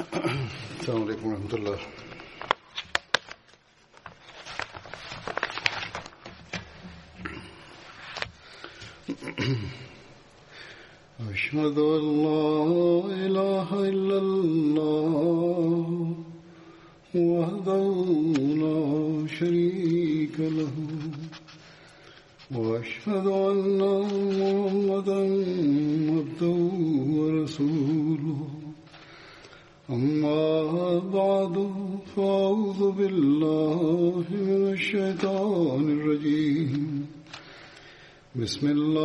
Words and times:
السلام 0.00 1.02
عليكم 1.02 1.26
ورحمة 1.28 1.52
الله 1.54 1.78
بسم 38.56 38.66
الله 38.66 38.95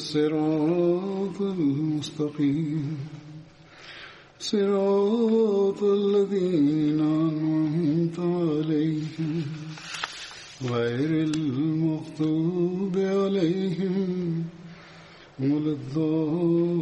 الصراط 0.00 1.40
المستقيم. 1.40 2.98
صراط 4.38 5.82
الذين 5.82 7.00
أنعمت 7.00 8.18
عليهم. 8.18 9.44
غير 10.62 11.10
المغضوب 11.24 12.96
عليهم 12.96 14.44
ولا 15.40 15.72
الضالين. 15.72 16.80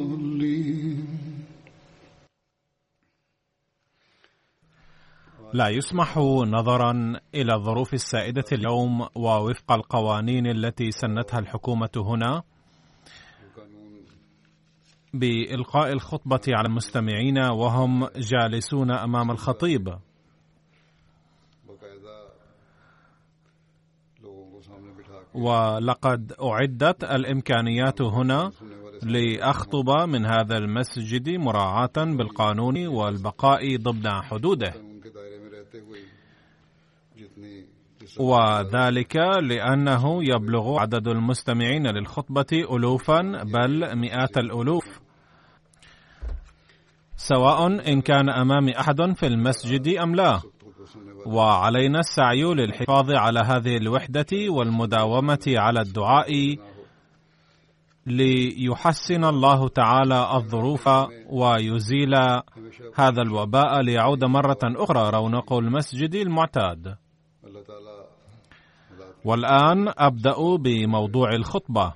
لا 5.53 5.69
يسمح 5.69 6.19
نظرا 6.47 7.21
إلى 7.35 7.55
الظروف 7.55 7.95
السائدة 7.95 8.45
اليوم 8.53 9.07
ووفق 9.15 9.73
القوانين 9.73 10.47
التي 10.47 10.91
سنتها 10.91 11.39
الحكومة 11.39 11.91
هنا. 11.97 12.43
بإلقاء 15.15 15.93
الخطبة 15.93 16.41
على 16.49 16.69
المستمعين 16.69 17.39
وهم 17.39 18.07
جالسون 18.17 18.91
أمام 18.91 19.31
الخطيب. 19.31 19.99
ولقد 25.35 26.33
أعدت 26.43 27.05
الإمكانيات 27.05 28.03
هنا 28.03 28.51
لأخطب 29.03 29.91
من 30.09 30.27
هذا 30.27 30.57
المسجد 30.59 31.29
مراعاة 31.31 31.97
بالقانون 31.97 32.87
والبقاء 32.87 33.77
ضمن 33.77 34.11
حدوده. 34.23 34.75
وذلك 38.21 39.17
لأنه 39.43 40.25
يبلغ 40.25 40.79
عدد 40.81 41.09
المستمعين 41.09 41.87
للخطبة 41.87 42.47
الوفا 42.53 43.21
بل 43.45 43.97
مئات 43.97 44.39
الألوف. 44.39 45.01
سواء 47.17 47.67
إن 47.93 48.01
كان 48.01 48.29
امامي 48.31 48.81
أحد 48.81 49.13
في 49.17 49.27
المسجد 49.27 49.89
أم 49.89 50.15
لا. 50.15 50.41
وعلينا 51.27 51.99
السعي 51.99 52.43
للحفاظ 52.43 53.11
على 53.11 53.41
هذه 53.41 53.77
الوحدة 53.77 54.27
والمداومة 54.49 55.45
على 55.47 55.81
الدعاء 55.81 56.57
ليحسن 58.07 59.25
الله 59.25 59.69
تعالى 59.69 60.31
الظروف 60.37 60.89
ويزيل 61.31 62.15
هذا 62.95 63.23
الوباء 63.23 63.81
ليعود 63.81 64.25
مرة 64.25 64.59
أخرى 64.65 65.11
رونق 65.11 65.53
المسجد 65.53 66.15
المعتاد. 66.15 66.97
والآن 69.25 69.93
أبدأ 69.99 70.57
بموضوع 70.57 71.31
طرح 71.33 71.95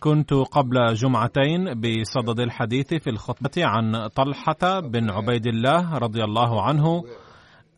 كنت 0.00 0.32
قبل 0.34 0.94
جمعتين 0.94 1.74
بصدد 1.80 2.40
الحديث 2.40 2.94
في 2.94 3.10
الخطبة 3.10 3.50
عن 3.58 4.06
طلحة 4.08 4.80
بن 4.80 5.10
عبيد 5.10 5.46
الله 5.46 5.98
رضي 5.98 6.24
الله 6.24 6.62
عنه 6.62 7.04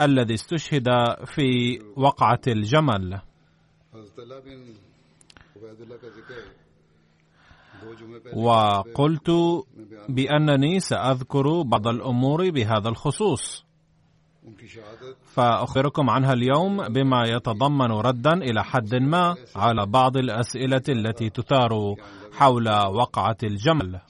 الذي 0.00 0.34
استشهد 0.34 0.86
في 1.26 1.78
وقعة 1.96 2.40
الجمل. 2.48 3.20
وقلت 8.34 9.30
بأنني 10.08 10.80
سأذكر 10.80 11.62
بعض 11.62 11.88
الأمور 11.88 12.50
بهذا 12.50 12.88
الخصوص. 12.88 13.64
فأخبركم 15.34 16.10
عنها 16.10 16.32
اليوم 16.32 16.88
بما 16.88 17.24
يتضمن 17.24 17.90
ردا 17.90 18.32
إلى 18.32 18.64
حد 18.64 18.94
ما 18.94 19.36
على 19.56 19.86
بعض 19.86 20.16
الأسئلة 20.16 20.82
التي 20.88 21.30
تثار 21.30 21.94
حول 22.32 22.68
وقعة 22.68 23.36
الجمل. 23.42 24.00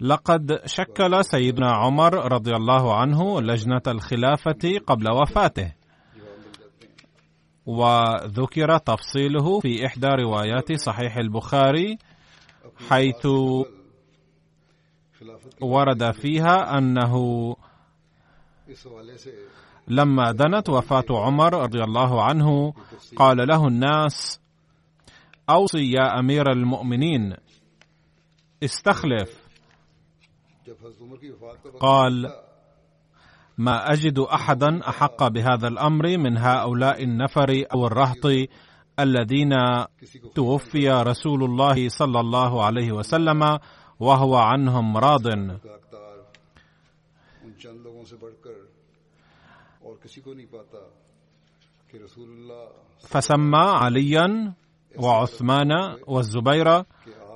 لقد 0.00 0.60
شكل 0.66 1.24
سيدنا 1.24 1.72
عمر 1.72 2.32
رضي 2.32 2.50
الله 2.50 2.94
عنه 2.96 3.40
لجنة 3.40 3.82
الخلافة 3.86 4.78
قبل 4.86 5.10
وفاته 5.10 5.72
وذكر 7.66 8.78
تفصيله 8.78 9.60
في 9.60 9.86
إحدى 9.86 10.06
روايات 10.06 10.72
صحيح 10.72 11.16
البخاري 11.16 11.98
حيث 12.88 13.26
ورد 15.60 16.10
فيها 16.10 16.80
سے 19.16 19.30
لما 19.88 20.30
دنت 20.32 20.68
وفاة 20.68 21.04
عمر 21.10 21.62
رضي 21.62 21.82
الله 21.84 22.22
عنه 22.22 22.74
قال 23.16 23.48
له 23.48 23.66
الناس 23.68 24.40
أوصي 25.50 25.90
يا 25.92 26.18
أمير 26.18 26.52
المؤمنين 26.52 27.36
استخلف. 28.62 29.46
قال 31.80 32.32
ما 33.58 33.92
أجد 33.92 34.18
أحدا 34.18 34.88
أحق 34.88 35.28
بهذا 35.28 35.68
الأمر 35.68 36.18
من 36.18 36.38
هؤلاء 36.38 37.02
النفر 37.02 37.64
أو 37.74 37.86
الرهط 37.86 38.48
الذين 38.98 39.50
توفي 40.34 40.88
رسول 40.90 41.44
الله 41.44 41.88
صلى 41.88 42.20
الله 42.20 42.64
عليه 42.64 42.92
وسلم 42.92 43.58
وهو 44.00 44.36
عنهم 44.36 44.96
راض. 44.96 45.26
فسمى 53.00 53.66
عليا 53.82 54.52
وعثمان 54.98 55.70
والزبير 56.06 56.84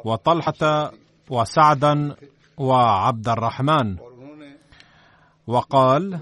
وطلحة 0.04 0.92
وسعدا 1.30 2.16
وعبد 2.58 3.28
الرحمن. 3.28 3.96
وقال 5.48 6.20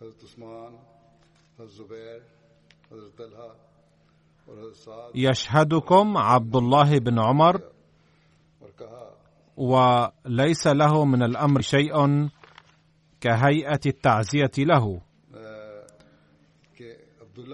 حضرت 0.00 0.24
عثمان 0.24 0.72
حضرت 1.58 1.70
زبیر 1.70 2.20
حضرت 2.92 3.18
طلحہ 3.18 3.73
يشهدكم 5.14 6.18
عبد 6.18 6.56
الله 6.56 6.98
بن 6.98 7.18
عمر 7.18 7.60
وليس 9.56 10.66
له 10.66 11.04
من 11.04 11.22
الأمر 11.22 11.60
شيء 11.60 12.28
كهيئة 13.20 13.80
التعزية 13.86 14.50
له. 14.58 15.00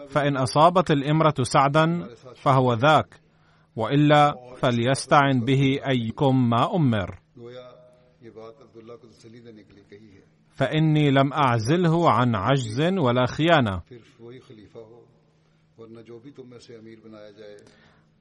فإن 0.09 0.37
أصابت 0.37 0.91
الإمرة 0.91 1.35
سعدا 1.43 2.09
فهو 2.35 2.73
ذاك 2.75 3.21
وإلا 3.77 4.35
فليستعن 4.57 5.41
به 5.41 5.81
أيكم 5.89 6.51
ما 6.51 6.75
أمر. 6.77 7.19
فإني 10.51 11.11
لم 11.11 11.33
أعزله 11.33 12.11
عن 12.11 12.35
عجز 12.35 12.81
ولا 12.81 13.27
خيانة. 13.27 13.83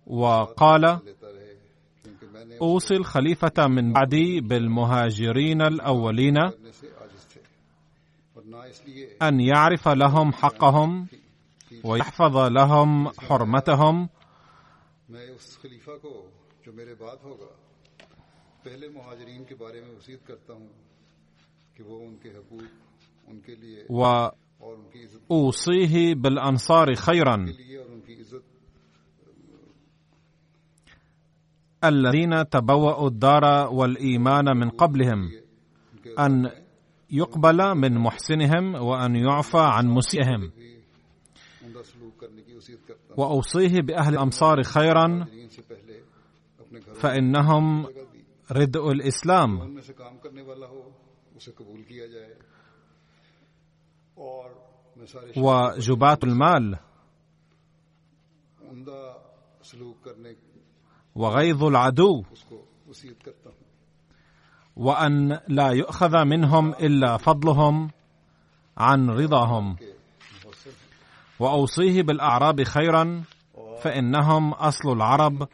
وقال 0.07 0.99
اوصي 2.61 2.95
الخليفه 2.95 3.67
من 3.67 3.93
بعدي 3.93 4.41
بالمهاجرين 4.41 5.61
الاولين 5.61 6.37
ان 9.21 9.39
يعرف 9.39 9.87
لهم 9.87 10.31
حقهم 10.31 11.07
ويحفظ 11.83 12.37
لهم 12.37 13.07
حرمتهم۔ 13.09 14.09
و 23.89 24.29
أوصيه 25.31 26.15
بالأنصار 26.15 26.95
خيرا. 26.95 27.45
الذين 31.83 32.49
تبوأوا 32.49 33.07
الدار 33.07 33.43
والإيمان 33.73 34.57
من 34.57 34.69
قبلهم 34.69 35.31
أن 36.19 36.51
يقبل 37.11 37.75
من 37.75 37.97
محسنهم 37.97 38.75
وأن 38.75 39.15
يعفى 39.15 39.57
عن 39.57 39.87
مسيئهم. 39.87 40.51
وأوصيه 43.17 43.81
بأهل 43.81 44.13
الأمصار 44.13 44.63
خيرا 44.63 45.25
فإنهم 46.99 47.85
ردء 48.51 48.91
الإسلام. 48.91 49.79
وجباة 55.37 56.19
المال. 56.23 56.77
وغيظ 61.15 61.63
العدو. 61.63 62.23
وأن 64.75 65.39
لا 65.47 65.69
يؤخذ 65.69 66.23
منهم 66.25 66.73
إلا 66.73 67.17
فضلهم 67.17 67.91
عن 68.77 69.09
رضاهم. 69.09 69.75
وأوصيه 71.39 72.01
بالأعراب 72.03 72.63
خيرا 72.63 73.23
فإنهم 73.81 74.53
أصل 74.53 74.91
العرب 74.91 75.47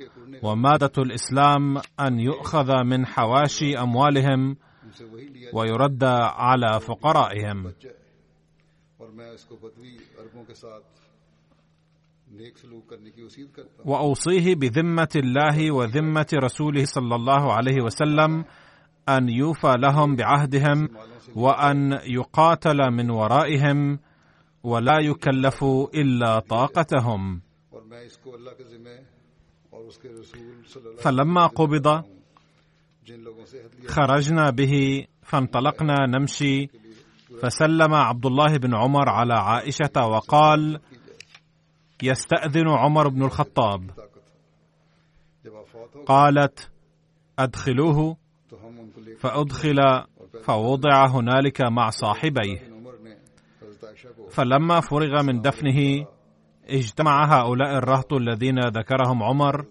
ومادة 0.44 0.92
الإسلام 0.98 1.78
أن 2.00 2.20
يؤخذ 2.20 2.84
من 2.84 3.06
حواشي 3.06 3.78
أموالهم 3.78 4.58
ويرد 5.54 6.04
على 6.04 6.80
فقرائهم. 6.80 7.74
وأوصيه 13.86 14.56
بذمة 14.56 15.14
الله 15.16 15.72
وذمة 15.72 16.28
رسوله 16.34 16.86
صلى 16.86 17.16
الله 17.16 17.54
عليه 17.54 17.82
وسلم 17.84 18.46
أن 19.10 19.30
يوفى 19.30 19.74
لهم 19.78 20.16
بعهدهم 20.16 20.90
وأن 21.36 22.00
يقاتل 22.08 22.92
من 22.92 23.10
ورائهم 23.10 24.00
ولا 24.64 25.00
يكلفوا 25.00 25.88
إلا 25.94 26.40
طاقتهم. 26.40 27.42
فلما 30.98 31.48
قبض 31.48 32.04
خرجنا 33.88 34.50
به 34.50 35.06
فانطلقنا 35.24 36.06
نمشي 36.08 36.70
فسلم 37.42 37.94
عبد 37.94 38.26
الله 38.26 38.58
بن 38.58 38.76
عمر 38.76 39.10
على 39.10 39.34
عائشة 39.34 40.08
وقال 40.08 40.80
يستأذن 42.04 42.68
عمر 42.68 43.08
بن 43.08 43.24
الخطاب. 43.24 43.92
قالت 46.06 46.72
أدخلوه. 47.40 48.18
فأدخل 49.20 49.78
فوضع 50.44 51.08
هنالك 51.08 51.62
مع 51.62 51.90
صاحبيه. 51.90 52.76
فلما 54.30 54.80
فرغ 54.80 55.24
من 55.24 55.42
دفنه 55.42 56.06
اجتمع 56.70 57.26
هؤلاء 57.26 57.78
الرهط 57.78 58.14
الذين 58.14 58.60
ذكرهم 58.60 59.24
عمر. 59.24 59.66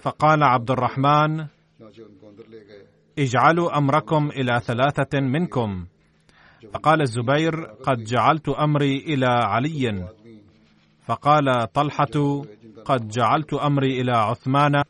فقال 0.00 0.42
عبد 0.42 0.70
الرحمن 0.70 1.46
اجعلوا 3.18 3.78
أمركم 3.78 4.28
إلى 4.28 4.60
ثلاثة 4.60 5.20
منكم. 5.20 5.86
فقال 6.72 7.00
الزبير 7.00 7.54
قد 7.86 8.04
جعلت 8.04 8.48
أمري 8.48 8.96
إلى 8.96 9.26
علي. 9.26 10.08
فقال 11.06 11.72
طلحة 11.72 12.42
قد 12.84 13.08
جعلت 13.08 13.54
أمري 13.54 14.00
إلى 14.00 14.12
عثمان. 14.12 14.82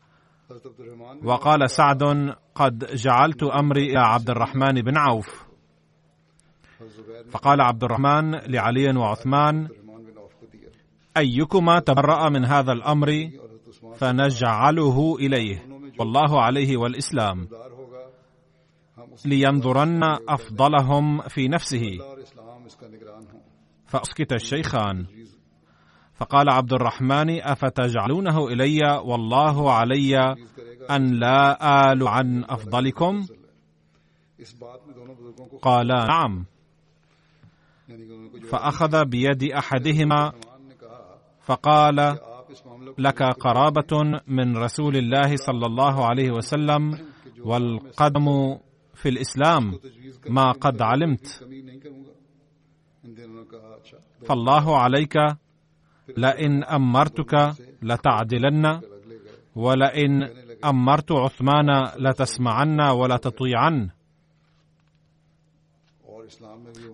وقال 1.23 1.69
سعد 1.69 2.03
قد 2.55 2.85
جعلت 2.93 3.43
أمري 3.43 3.91
إلى 3.91 3.99
عبد 3.99 4.29
الرحمن 4.29 4.81
بن 4.81 4.97
عوف. 4.97 5.45
فقال 7.31 7.61
عبد 7.61 7.83
الرحمن 7.83 8.31
لعلي 8.31 8.97
وعثمان 8.97 9.67
أيكما 11.17 11.79
تبرأ 11.79 12.29
من 12.29 12.45
هذا 12.45 12.71
الأمر؟ 12.71 13.29
فنجعله 13.97 15.15
إليه. 15.19 15.65
والله 15.99 16.41
عليه 16.41 16.77
والإسلام. 16.77 17.47
لينظرن 19.25 20.03
أفضلهم 20.29 21.21
في 21.21 21.47
نفسه. 21.47 21.97
فأسكت 23.85 24.33
الشيخان. 24.33 25.05
فقال 26.15 26.49
عبد 26.49 26.73
الرحمن 26.73 27.41
أفتجعلونه 27.41 28.47
إلي؟ 28.47 29.01
والله 29.05 29.71
علي 29.71 30.35
أن 30.91 31.19
لا 31.19 31.91
آل 31.91 32.07
عن 32.07 32.43
أفضلكم. 32.43 33.25
قالا 35.61 36.05
نعم. 36.05 36.45
فأخذ 38.49 39.05
بيد 39.05 39.43
أحدهما 39.43 40.31
فقال 41.41 42.17
لك 42.97 43.23
قرابة 43.23 44.21
من 44.27 44.57
رسول 44.57 44.97
الله 44.97 45.35
صلى 45.35 45.65
الله 45.65 46.05
عليه 46.05 46.31
وسلم 46.31 46.99
والقدم 47.43 48.57
في 49.05 49.09
الإسلام 49.09 49.79
ما 50.29 50.51
قد 50.51 50.81
علمت. 50.81 51.27
فالله 54.25 54.77
عليك 54.77 55.15
لئن 56.17 56.63
أمرتك 56.63 57.33
لتعدلن 57.81 58.81
ولئن 59.55 60.23
أمرت 60.65 61.11
عثمان 61.11 61.83
لتسمعن 61.99 62.81
ولا 62.81 63.17
تطيعن 63.17 63.89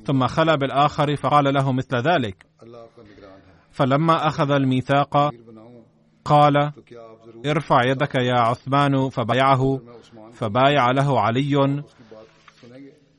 ثم 0.03 0.27
خلا 0.27 0.55
بالآخر 0.55 1.15
فقال 1.15 1.53
له 1.53 1.71
مثل 1.71 1.95
ذلك. 1.95 2.45
فلما 3.71 4.27
أخذ 4.27 4.51
الميثاق 4.51 5.31
قال 6.25 6.71
ارفع 7.45 7.83
يدك 7.85 8.15
يا 8.15 8.39
عثمان 8.39 9.09
فبايعه 9.09 9.81
فبايع 10.33 10.91
له 10.91 11.19
علي 11.19 11.83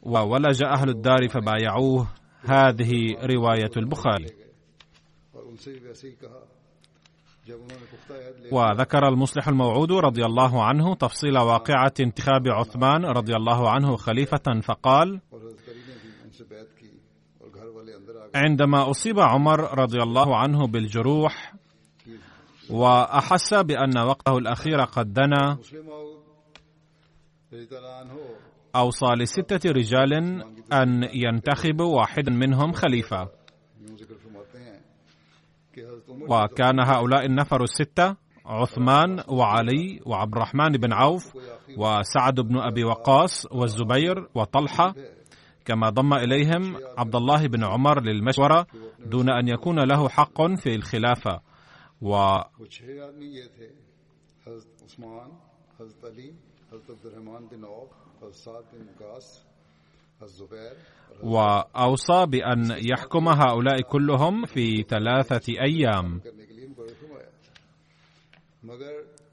وولج 0.02 0.62
أهل 0.64 0.88
الدار 0.88 1.28
فبايعوه. 1.28 2.06
هذه 2.44 3.16
رواية 3.22 3.70
البخاري. 3.76 4.26
وذكر 8.52 9.08
المصلح 9.08 9.48
الموعود 9.48 9.92
رضي 9.92 10.24
الله 10.24 10.64
عنه 10.64 10.94
تفصيل 10.94 11.38
واقعة 11.38 11.92
انتخاب 12.00 12.48
عثمان 12.48 13.04
رضي 13.04 13.36
الله 13.36 13.70
عنه 13.70 13.96
خليفة 13.96 14.60
فقال 14.62 15.20
عندما 18.34 18.90
أصيب 18.90 19.20
عمر 19.20 19.78
رضي 19.78 20.02
الله 20.02 20.36
عنه 20.36 20.66
بالجروح 20.66 21.54
وأحس 22.70 23.54
بأن 23.54 23.98
وقته 23.98 24.38
الأخير 24.38 24.80
قد 24.80 25.12
دنا 25.12 25.58
أوصى 28.76 29.06
لستة 29.06 29.70
رجال 29.70 30.12
أن 30.72 31.08
ينتخبوا 31.14 31.96
واحدا 31.96 32.32
منهم 32.32 32.72
خليفة. 32.72 33.28
وكان 36.28 36.80
هؤلاء 36.80 37.26
النفر 37.26 37.62
الستة 37.62 38.16
عثمان 38.46 39.22
وعلي 39.28 40.00
وعبد 40.06 40.34
الرحمن 40.36 40.68
بن 40.68 40.92
عوف 40.92 41.36
وسعد 41.76 42.40
بن 42.40 42.58
أبي 42.58 42.84
وقاص 42.84 43.46
والزبير 43.52 44.28
وطلحة. 44.34 44.94
كما 45.64 45.90
ضم 45.90 46.14
إليهم 46.14 46.76
عبد 46.98 47.16
الله 47.16 47.46
بن 47.46 47.64
عمر 47.64 48.02
للمشورة 48.02 48.66
دون 49.06 49.30
أن 49.30 49.48
يكون 49.48 49.78
له 49.80 50.08
حق 50.08 50.42
في 50.56 50.74
الخلافة. 50.74 51.40
و 52.02 52.14
عثمان 54.82 55.30
حضرت 55.78 56.04
علی 56.04 56.34
حضرت 56.70 56.90
عبد 56.90 57.06
الرحمن 57.06 57.48
بن 57.48 57.64
عوف. 57.64 58.01
وأوصى 61.22 62.26
بأن 62.26 62.70
يحكم 62.90 63.28
هؤلاء 63.28 63.80
كلهم 63.80 64.44
في 64.44 64.82
ثلاثة 64.82 65.52
أيام. 65.60 66.20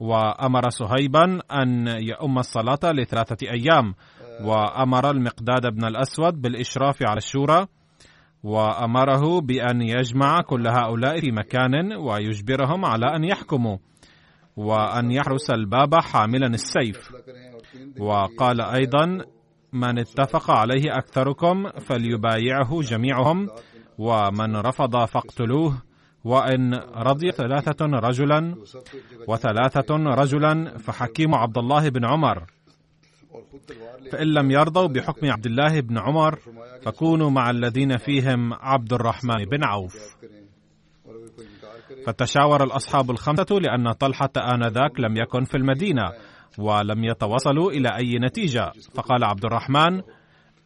وأمر 0.00 0.68
صهيبا 0.70 1.40
أن 1.52 1.86
يؤم 1.88 2.38
الصلاة 2.38 2.92
لثلاثة 2.92 3.46
أيام. 3.50 3.94
وأمر 4.44 5.10
المقداد 5.10 5.66
بن 5.74 5.84
الأسود 5.84 6.42
بالإشراف 6.42 7.02
على 7.02 7.16
الشورى. 7.18 7.66
وأمره 8.44 9.40
بأن 9.40 9.82
يجمع 9.82 10.40
كل 10.42 10.66
هؤلاء 10.66 11.20
في 11.20 11.32
مكان 11.32 11.92
ويجبرهم 11.92 12.84
على 12.84 13.16
أن 13.16 13.24
يحكموا. 13.24 13.76
وأن 14.60 15.10
يحرس 15.10 15.50
الباب 15.50 15.94
حاملا 15.94 16.46
السيف. 16.46 17.12
وقال 17.98 18.60
أيضا 18.60 19.24
من 19.72 19.98
اتفق 19.98 20.50
عليه 20.50 20.98
أكثركم 20.98 21.70
فليبايعه 21.70 22.80
جميعهم 22.80 23.48
ومن 23.98 24.56
رفض 24.56 25.04
فاقتلوه 25.04 25.82
وإن 26.24 26.74
رضي 26.96 27.30
ثلاثة 27.32 27.86
رجلا 27.86 28.54
وثلاثة 29.28 29.90
رجلا 29.96 30.78
فحكيم 30.78 31.34
عبد 31.34 31.58
الله 31.58 31.88
بن 31.88 32.04
عمر. 32.04 32.44
فإن 34.12 34.26
لم 34.26 34.50
يرضوا 34.50 34.88
بحكم 34.88 35.30
عبد 35.30 35.46
الله 35.46 35.80
بن 35.80 35.98
عمر 35.98 36.38
فكونوا 36.82 37.30
مع 37.30 37.50
الذين 37.50 37.96
فيهم 37.96 38.52
عبد 38.54 38.92
الرحمن 38.92 39.44
بن 39.44 39.64
عوف. 39.64 40.16
فتشاور 42.06 42.64
الأصحاب 42.64 43.10
الخمسة 43.10 43.46
لأن 43.50 43.92
طلحة 43.92 44.30
آنذاك 44.36 45.00
لم 45.00 45.16
يكن 45.16 45.44
في 45.44 45.56
المدينة 45.56 46.12
ولم 46.58 47.04
يتوصلوا 47.04 47.70
إلى 47.70 47.88
أي 47.96 48.18
نتيجة. 48.18 48.72
فقال 48.94 49.24
عبد 49.24 49.44
الرحمن 49.44 50.02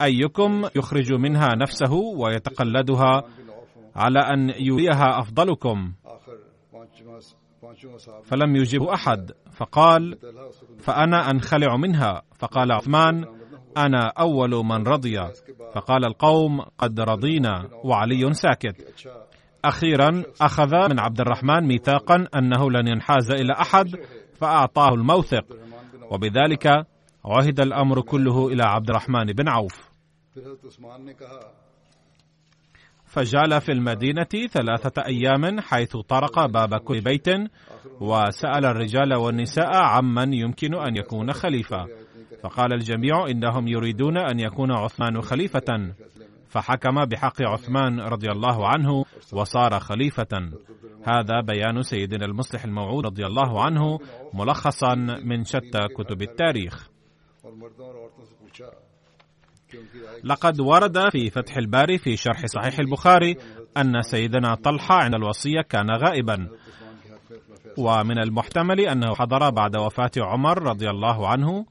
أيكم 0.02 0.64
يخرج 0.76 1.12
منها 1.12 1.48
نفسه 1.54 1.92
ويتقلدها 1.94 3.22
على 3.96 4.18
أن 4.18 4.50
يريها 4.58 5.20
أفضلكم؟ 5.20 5.92
فلم 8.24 8.56
يجب 8.56 8.82
أحد. 8.82 9.32
فقال 9.52 10.18
فأنا 10.80 11.30
أنخلع 11.30 11.76
منها. 11.76 12.22
فقال 12.38 12.72
عثمان 12.72 13.24
أنا 13.76 14.12
أول 14.18 14.50
من 14.50 14.82
رضي. 14.86 15.20
فقال 15.74 16.04
القوم 16.04 16.60
قد 16.60 17.00
رضينا 17.00 17.68
وعلي 17.84 18.34
ساكت. 18.34 19.06
أخيرا 19.68 20.22
أخذ 20.40 20.72
من 20.90 21.00
عبد 21.00 21.20
الرحمن 21.20 21.66
ميثاقا 21.66 22.26
أنه 22.36 22.70
لن 22.70 22.88
ينحاز 22.88 23.30
إلى 23.30 23.52
أحد 23.52 23.86
فأعطاه 24.40 24.94
الموثق. 24.94 25.44
وبذلك 26.10 26.66
عهد 27.24 27.60
الأمر 27.60 28.00
كله 28.00 28.48
إلى 28.48 28.62
عبد 28.62 28.90
الرحمن 28.90 29.24
بن 29.24 29.48
عوف. 29.48 29.90
فجال 33.06 33.60
في 33.60 33.72
المدينة 33.72 34.48
ثلاثة 34.50 35.02
أيام 35.06 35.60
حيث 35.60 35.96
طرق 35.96 36.46
باب 36.46 36.74
كل 36.74 37.00
بيت 37.00 37.26
وسأل 38.00 38.64
الرجال 38.64 39.14
والنساء 39.14 39.76
عمن 39.76 40.32
يمكن 40.34 40.74
أن 40.74 40.96
يكون 40.96 41.32
خليفة. 41.32 41.86
فقال 42.42 42.72
الجميع 42.72 43.26
إنهم 43.30 43.68
يريدون 43.68 44.18
أن 44.18 44.40
يكون 44.40 44.72
عثمان 44.72 45.20
خليفة. 45.20 45.94
فحكم 46.54 47.04
بحق 47.04 47.42
عثمان 47.42 48.00
رضي 48.00 48.30
الله 48.30 48.68
عنه 48.68 49.04
وصار 49.32 49.80
خليفة. 49.80 50.50
هذا 51.04 51.40
بيان 51.40 51.82
سيدنا 51.82 52.24
المصلح 52.24 52.64
الموعود 52.64 53.06
رضي 53.06 53.26
الله 53.26 53.62
عنه 53.62 53.98
ملخصا 54.34 54.94
من 55.24 55.44
شتى 55.44 55.88
كتب 55.96 56.22
التاريخ. 56.22 56.88
لقد 60.24 60.60
ورد 60.60 61.10
في 61.10 61.30
فتح 61.30 61.56
الباري 61.56 61.98
في 61.98 62.16
شرح 62.16 62.46
صحيح 62.46 62.78
البخاري 62.78 63.36
أن 63.76 64.02
سيدنا 64.02 64.54
طلحة 64.54 64.94
عند 64.94 65.14
الوصية 65.14 65.60
كان 65.60 65.90
غائبا. 65.90 66.48
ومن 67.78 68.18
المحتمل 68.18 68.80
أنه 68.80 69.14
حضر 69.14 69.50
بعد 69.50 69.76
وفاة 69.76 70.10
عمر 70.16 70.62
رضي 70.62 70.90
الله 70.90 71.28
عنه 71.28 71.66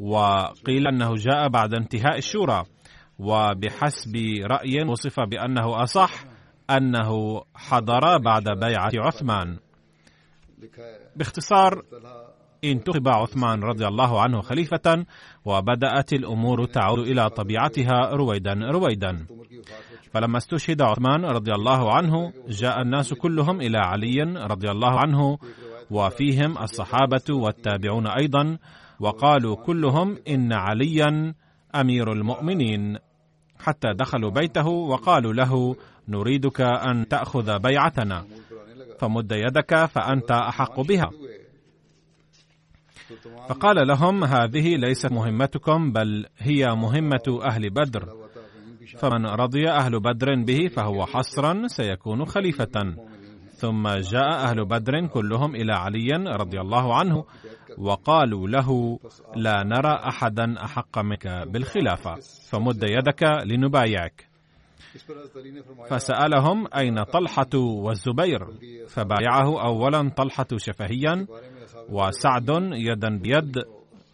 وقيل 0.00 0.86
أنه 0.86 1.14
جاء 1.14 1.48
بعد 1.48 1.74
انتهاء 1.74 2.18
الشورى. 2.18 2.64
وبحسب 3.18 4.16
رأي 4.44 4.82
وصف 4.82 5.20
بأنه 5.20 5.82
أصح 5.82 6.24
أنه 6.70 7.42
حضر 7.54 8.18
بعد 8.18 8.44
بيعة 8.48 8.92
عثمان. 8.94 9.58
باختصار 11.16 11.82
انتخب 12.64 13.08
عثمان 13.08 13.62
رضي 13.62 13.86
الله 13.86 14.20
عنه 14.20 14.40
خليفة 14.40 15.06
وبدأت 15.44 16.12
الأمور 16.12 16.64
تعود 16.64 16.98
إلى 16.98 17.30
طبيعتها 17.30 18.10
رويدا 18.10 18.52
رويدا. 18.52 19.26
فلما 20.12 20.38
استشهد 20.38 20.82
عثمان 20.82 21.24
رضي 21.24 21.52
الله 21.52 21.94
عنه 21.94 22.32
جاء 22.48 22.82
الناس 22.82 23.14
كلهم 23.14 23.60
إلى 23.60 23.78
علي 23.78 24.22
رضي 24.22 24.70
الله 24.70 25.00
عنه 25.00 25.38
وفيهم 25.90 26.58
الصحابة 26.58 27.24
والتابعون 27.30 28.06
أيضا 28.06 28.58
وقالوا 29.00 29.56
كلهم 29.56 30.18
إن 30.28 30.52
عليا 30.52 31.34
أمير 31.74 32.12
المؤمنين. 32.12 32.98
حتى 33.66 33.88
دخلوا 33.94 34.30
بيته 34.30 34.66
وقالوا 34.66 35.32
له 35.32 35.76
نريدك 36.08 36.60
أن 36.60 37.08
تأخذ 37.08 37.58
بيعتنا. 37.58 38.24
فمد 38.98 39.32
يدك 39.32 39.84
فأنت 39.84 40.30
أحق 40.30 40.80
بها. 40.80 41.10
فقال 43.48 43.86
لهم 43.88 44.24
هذه 44.24 44.76
ليست 44.76 45.12
مهمتكم 45.12 45.92
بل 45.92 46.26
هي 46.38 46.66
مهمة 46.66 47.40
أهل 47.42 47.70
بدر. 47.70 48.08
فمن 48.98 49.26
رضي 49.26 49.68
أهل 49.68 50.00
بدر 50.00 50.34
به 50.34 50.68
فهو 50.68 51.06
حصرا 51.06 51.66
سيكون 51.66 52.24
خليفة. 52.24 52.94
ثم 53.56 53.88
جاء 53.88 54.28
أهل 54.28 54.64
بدر 54.64 55.06
كلهم 55.06 55.54
إلى 55.54 55.72
علي 55.72 56.08
رضي 56.26 56.60
الله 56.60 56.94
عنه 56.94 57.24
وقالوا 57.78 58.48
له 58.48 58.98
لا 59.36 59.62
نرى 59.64 59.94
أحدا 60.08 60.64
أحق 60.64 60.98
منك 60.98 61.26
بالخلافة 61.26 62.14
فمد 62.50 62.82
يدك 62.82 63.22
لنبايعك. 63.44 64.28
فسألهم 65.88 66.66
أين 66.76 67.02
طلحة 67.02 67.54
والزبير؟ 67.54 68.46
فبايعه 68.88 69.62
أولا 69.66 70.08
طلحة 70.16 70.46
شفهيا 70.56 71.26
وسعد 71.88 72.48
يدا 72.72 73.18
بيد. 73.18 73.58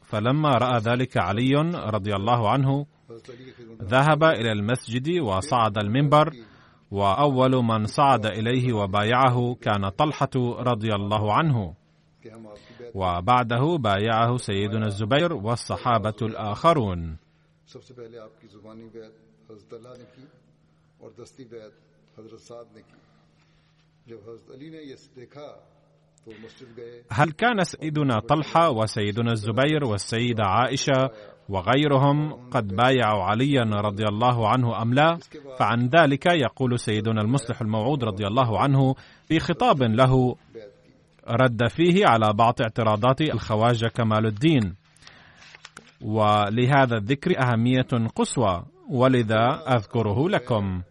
فلما 0.02 0.50
رأى 0.50 0.78
ذلك 0.78 1.16
علي 1.16 1.54
رضي 1.74 2.14
الله 2.14 2.50
عنه 2.50 2.86
ذهب 3.82 4.24
إلى 4.24 4.52
المسجد 4.52 5.20
وصعد 5.20 5.78
المنبر 5.78 6.32
وأول 6.92 7.64
من 7.64 7.86
صعد 7.86 8.26
إليه 8.26 8.72
وبايعه 8.72 9.54
كان 9.54 9.88
طلحة 9.88 10.30
رضي 10.58 10.94
الله 10.94 11.32
عنه. 11.32 11.74
وبعده 12.94 13.76
بايعه 13.76 14.36
سيدنا 14.36 14.86
الزبير 14.86 15.32
والصحابة 15.32 16.14
الآخرون. 16.22 17.16
هل 27.10 27.30
كان 27.32 27.64
سيدنا 27.64 28.20
طلحة 28.20 28.70
وسيدنا 28.70 29.32
الزبير 29.32 29.84
والسيدة 29.84 30.44
عائشة 30.44 31.10
وغيرهم 31.48 32.32
قد 32.50 32.68
بايعوا 32.68 33.22
عليا 33.22 33.62
رضي 33.62 34.04
الله 34.04 34.48
عنه 34.48 34.82
أم 34.82 34.94
لا؟ 34.94 35.18
فعن 35.58 35.86
ذلك 35.88 36.26
يقول 36.26 36.78
سيدنا 36.78 37.20
المصلح 37.20 37.60
الموعود 37.60 38.04
رضي 38.04 38.26
الله 38.26 38.60
عنه 38.60 38.94
في 39.28 39.38
خطاب 39.38 39.82
له 39.82 40.36
رد 41.28 41.68
فيه 41.68 42.06
على 42.06 42.32
بعض 42.32 42.62
اعتراضات 42.62 43.20
الخواجة 43.20 43.86
كمال 43.86 44.26
الدين. 44.26 44.74
ولهذا 46.00 46.96
الذكر 46.96 47.40
أهمية 47.40 48.08
قصوى 48.14 48.62
ولذا 48.90 49.62
أذكره 49.68 50.28
لكم. 50.28 50.82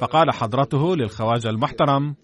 فقال 0.00 0.30
حضرته 0.32 0.96
للخواجة 0.96 1.48
المحترم 1.48 2.14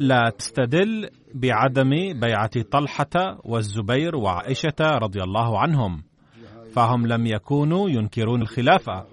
لا 0.00 0.32
تستدل 0.38 1.10
بعدم 1.34 1.90
بيعة 2.20 2.62
طلحة 2.70 3.38
والزبير 3.44 4.16
وعائشة 4.16 4.80
رضي 4.80 5.22
الله 5.22 5.58
عنهم 5.58 6.02
فهم 6.72 7.06
لم 7.06 7.26
يكونوا 7.26 7.90
ينكرون 7.90 8.42
الخلافة 8.42 9.06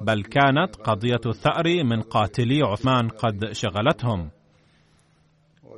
بل 0.00 0.22
كانت 0.22 0.76
قضية 0.76 1.20
الثأر 1.26 1.84
من 1.84 2.02
قاتلي 2.02 2.62
عثمان 2.62 3.08
قد 3.08 3.52
شغلتهم. 3.52 4.30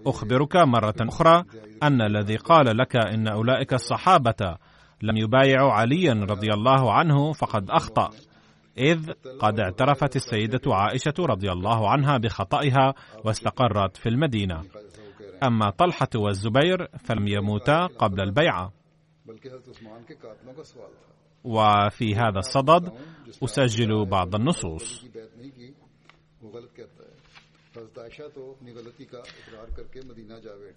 أخبرك 0.06 0.56
مرة 0.56 0.94
أخرى 1.00 1.44
أن 1.82 2.02
الذي 2.02 2.36
قال 2.36 2.76
لك 2.76 2.96
إن 2.96 3.28
أولئك 3.28 3.72
الصحابة 3.72 4.56
لم 5.02 5.16
يبايعوا 5.16 5.72
عليا 5.72 6.12
رضي 6.12 6.48
الله 6.54 6.92
عنه 6.92 7.32
فقد 7.32 7.70
أخطأ. 7.70 8.10
إذ 8.78 9.10
قد 9.40 9.60
اعترفت 9.60 10.16
السيدة 10.16 10.60
عائشة 10.66 11.14
رضي 11.18 11.52
الله 11.52 11.90
عنها 11.90 12.18
بخطئها 12.18 12.94
واستقرت 13.24 13.96
في 13.96 14.08
المدينة. 14.08 14.62
أما 15.42 15.70
طلحة 15.70 16.08
والزبير 16.14 16.88
فلم 17.04 17.28
يموتا 17.28 17.86
قبل 17.86 18.20
البيعة. 18.20 18.72
وفي 21.44 22.14
هذا 22.14 22.38
الصدد 22.38 22.92
أسجل 23.44 24.04
بعض 24.04 24.34
النصوص. 24.34 25.04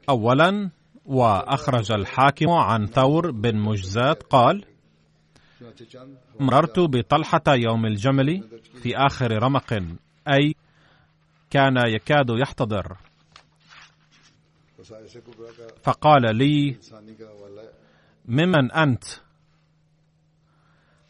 أولا 0.10 0.70
وأخرج 1.06 1.92
الحاكم 1.92 2.50
عن 2.50 2.86
ثور 2.86 3.32
بن 3.32 3.56
مجزات 3.58 4.24
قال 4.24 4.66
مررت 6.40 6.80
بطلحة 6.80 7.44
يوم 7.48 7.86
الجمل 7.86 8.44
في 8.82 8.98
آخر 8.98 9.44
رمق 9.44 9.74
أي 10.28 10.56
كان 11.50 11.78
يكاد 11.88 12.30
يحتضر. 12.30 12.98
فقال 15.84 16.36
لي 16.36 16.78
ممن 18.26 18.72
أنت؟ 18.72 19.04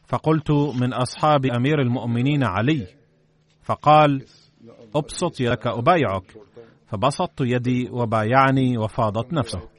فقلت 0.07 0.51
من 0.51 0.93
أصحاب 0.93 1.45
أمير 1.45 1.81
المؤمنين 1.81 2.43
علي. 2.43 2.87
فقال 3.63 4.25
أبسط 4.95 5.39
يدك 5.41 5.67
ابايعك 5.67 6.37
فبسطت 6.87 7.41
يدي 7.41 7.89
وبايعني 7.89 8.77
وفاضت 8.77 9.33
نفسه. 9.33 9.69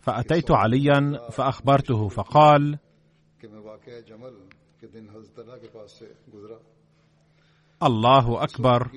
فأتيت 0.00 0.50
عليا 0.50 1.28
فأخبرته 1.30 2.08
فقال 2.08 2.78
الله 7.82 8.44
أكبر 8.44 8.88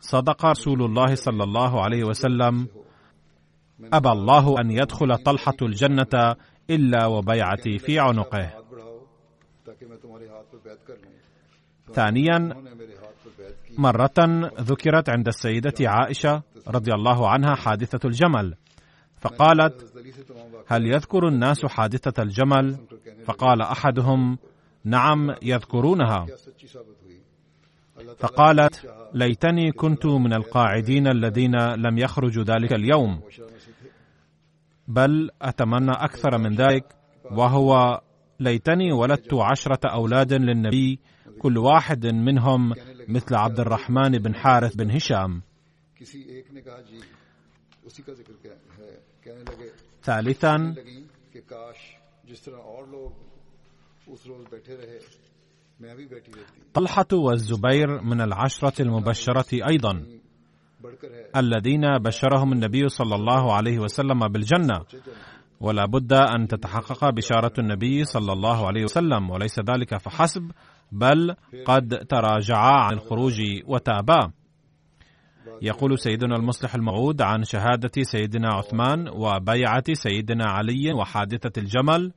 صدق 0.00 0.44
رسول 0.44 0.80
الله 0.82 1.14
صلى 1.14 1.44
الله 1.44 1.72
عليه 1.84 2.04
وسلم۔ 2.04 2.66
أبى 3.94 4.10
الله 4.12 4.60
أن 4.60 4.70
يدخل 4.70 5.16
طلحة 5.16 5.68
الجنة 5.68 6.34
إلا 6.70 7.06
وبيعتي 7.06 7.78
في 7.78 7.98
عنقه۔ 7.98 8.46
ثانيا 11.94 12.38
مرة 13.78 14.18
ذكرت 14.60 15.10
عند 15.10 15.28
السيدة 15.28 15.86
عائشة 15.86 16.40
رضي 16.68 16.92
الله 16.94 17.28
عنها 17.28 17.54
حادثة 17.54 18.00
الجمل۔ 18.04 18.61
فقالت 19.22 19.92
هل 20.66 20.86
يذكر 20.86 21.28
الناس 21.28 21.66
حادثة 21.66 22.22
الجمل؟ 22.22 22.76
فقال 23.24 23.62
أحدهم 23.62 24.38
نعم 24.84 25.34
يذكرونها. 25.42 26.26
فقالت 28.18 28.86
ليتني 29.14 29.72
كنت 29.72 30.06
من 30.06 30.32
القاعدين 30.34 31.06
الذين 31.06 31.56
لم 31.56 31.98
يخرجوا 31.98 32.44
ذلك 32.44 32.72
اليوم. 32.72 33.20
بل 34.88 35.30
أتمنى 35.42 35.90
أكثر 35.90 36.38
من 36.38 36.54
ذلك 36.54 36.84
وهو 37.30 38.00
ليتني 38.40 38.92
ولدت 38.92 39.34
عشرة 39.34 39.88
أولاد 39.88 40.32
للنبي 40.32 40.98
كل 41.38 41.58
واحد 41.58 42.06
منهم 42.06 42.72
مثل 43.08 43.34
عبد 43.34 43.60
الرحمن 43.60 44.18
بن 44.18 44.34
حارث 44.34 44.74
بن 44.76 44.90
هشام. 44.90 45.42
ثالثا 50.02 50.74
طلحة 56.74 57.06
والزبير 57.12 58.02
من 58.02 58.20
العشرة 58.20 58.82
المبشرة 58.82 59.68
أيضا 59.68 60.06
الذين 61.36 61.98
بشرهم 61.98 62.52
النبي 62.52 62.88
صلى 62.88 63.14
الله 63.14 63.52
عليه 63.54 63.78
وسلم 63.78 64.28
بالجنة. 64.28 64.84
ولا 65.60 65.86
بد 65.86 66.12
أن 66.12 66.48
تتحقق 66.48 67.10
بشارة 67.10 67.52
النبي 67.58 68.04
صلى 68.04 68.32
الله 68.32 68.66
عليه 68.66 68.84
وسلم 68.84 69.30
وليس 69.30 69.56
ذلك 69.60 69.96
فحسب 69.96 70.50
بل 70.92 71.34
قد 71.64 72.06
تراجعا 72.08 72.72
عن 72.86 72.92
الخروج 72.92 73.40
وتابا. 73.66 74.32
يقول 75.62 75.98
سيدنا 75.98 76.36
المصلح 76.36 76.74
الموعود 76.74 77.22
عن 77.22 77.44
شهادة 77.44 78.02
سيدنا 78.02 78.48
عثمان 78.48 79.08
وبيعة 79.08 79.84
سيدنا 79.92 80.44
علي 80.44 80.92
وحادثة 80.92 81.62
الجمل. 81.62 82.12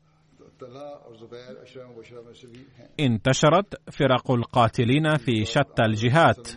انتشرت 2.99 3.91
فرق 3.91 4.31
القاتلين 4.31 5.17
في 5.17 5.45
شتى 5.45 5.85
الجهات. 5.85 6.49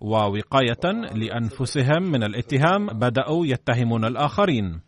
ووقاية 0.00 0.92
لأنفسهم 1.14 2.02
من 2.02 2.22
الاتهام 2.24 2.86
بدأوا 2.86 3.46
يتهمون 3.46 4.04
الآخرين. 4.04 4.80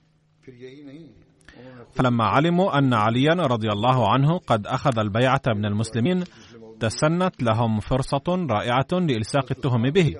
فلما 1.92 2.24
علموا 2.24 2.78
أن 2.78 2.94
عليا 2.94 3.34
رضي 3.34 3.68
الله 3.68 4.12
عنه 4.12 4.38
قد 4.38 4.66
أخذ 4.66 4.98
البيعة 4.98 5.42
من 5.46 5.64
المسلمين 5.64 6.24
تسنت 6.80 7.42
لهم 7.42 7.80
فرصة 7.80 8.46
رائعة 8.50 8.92
لإلصاق 8.92 9.46
التهم 9.50 9.90
به. 9.90 10.14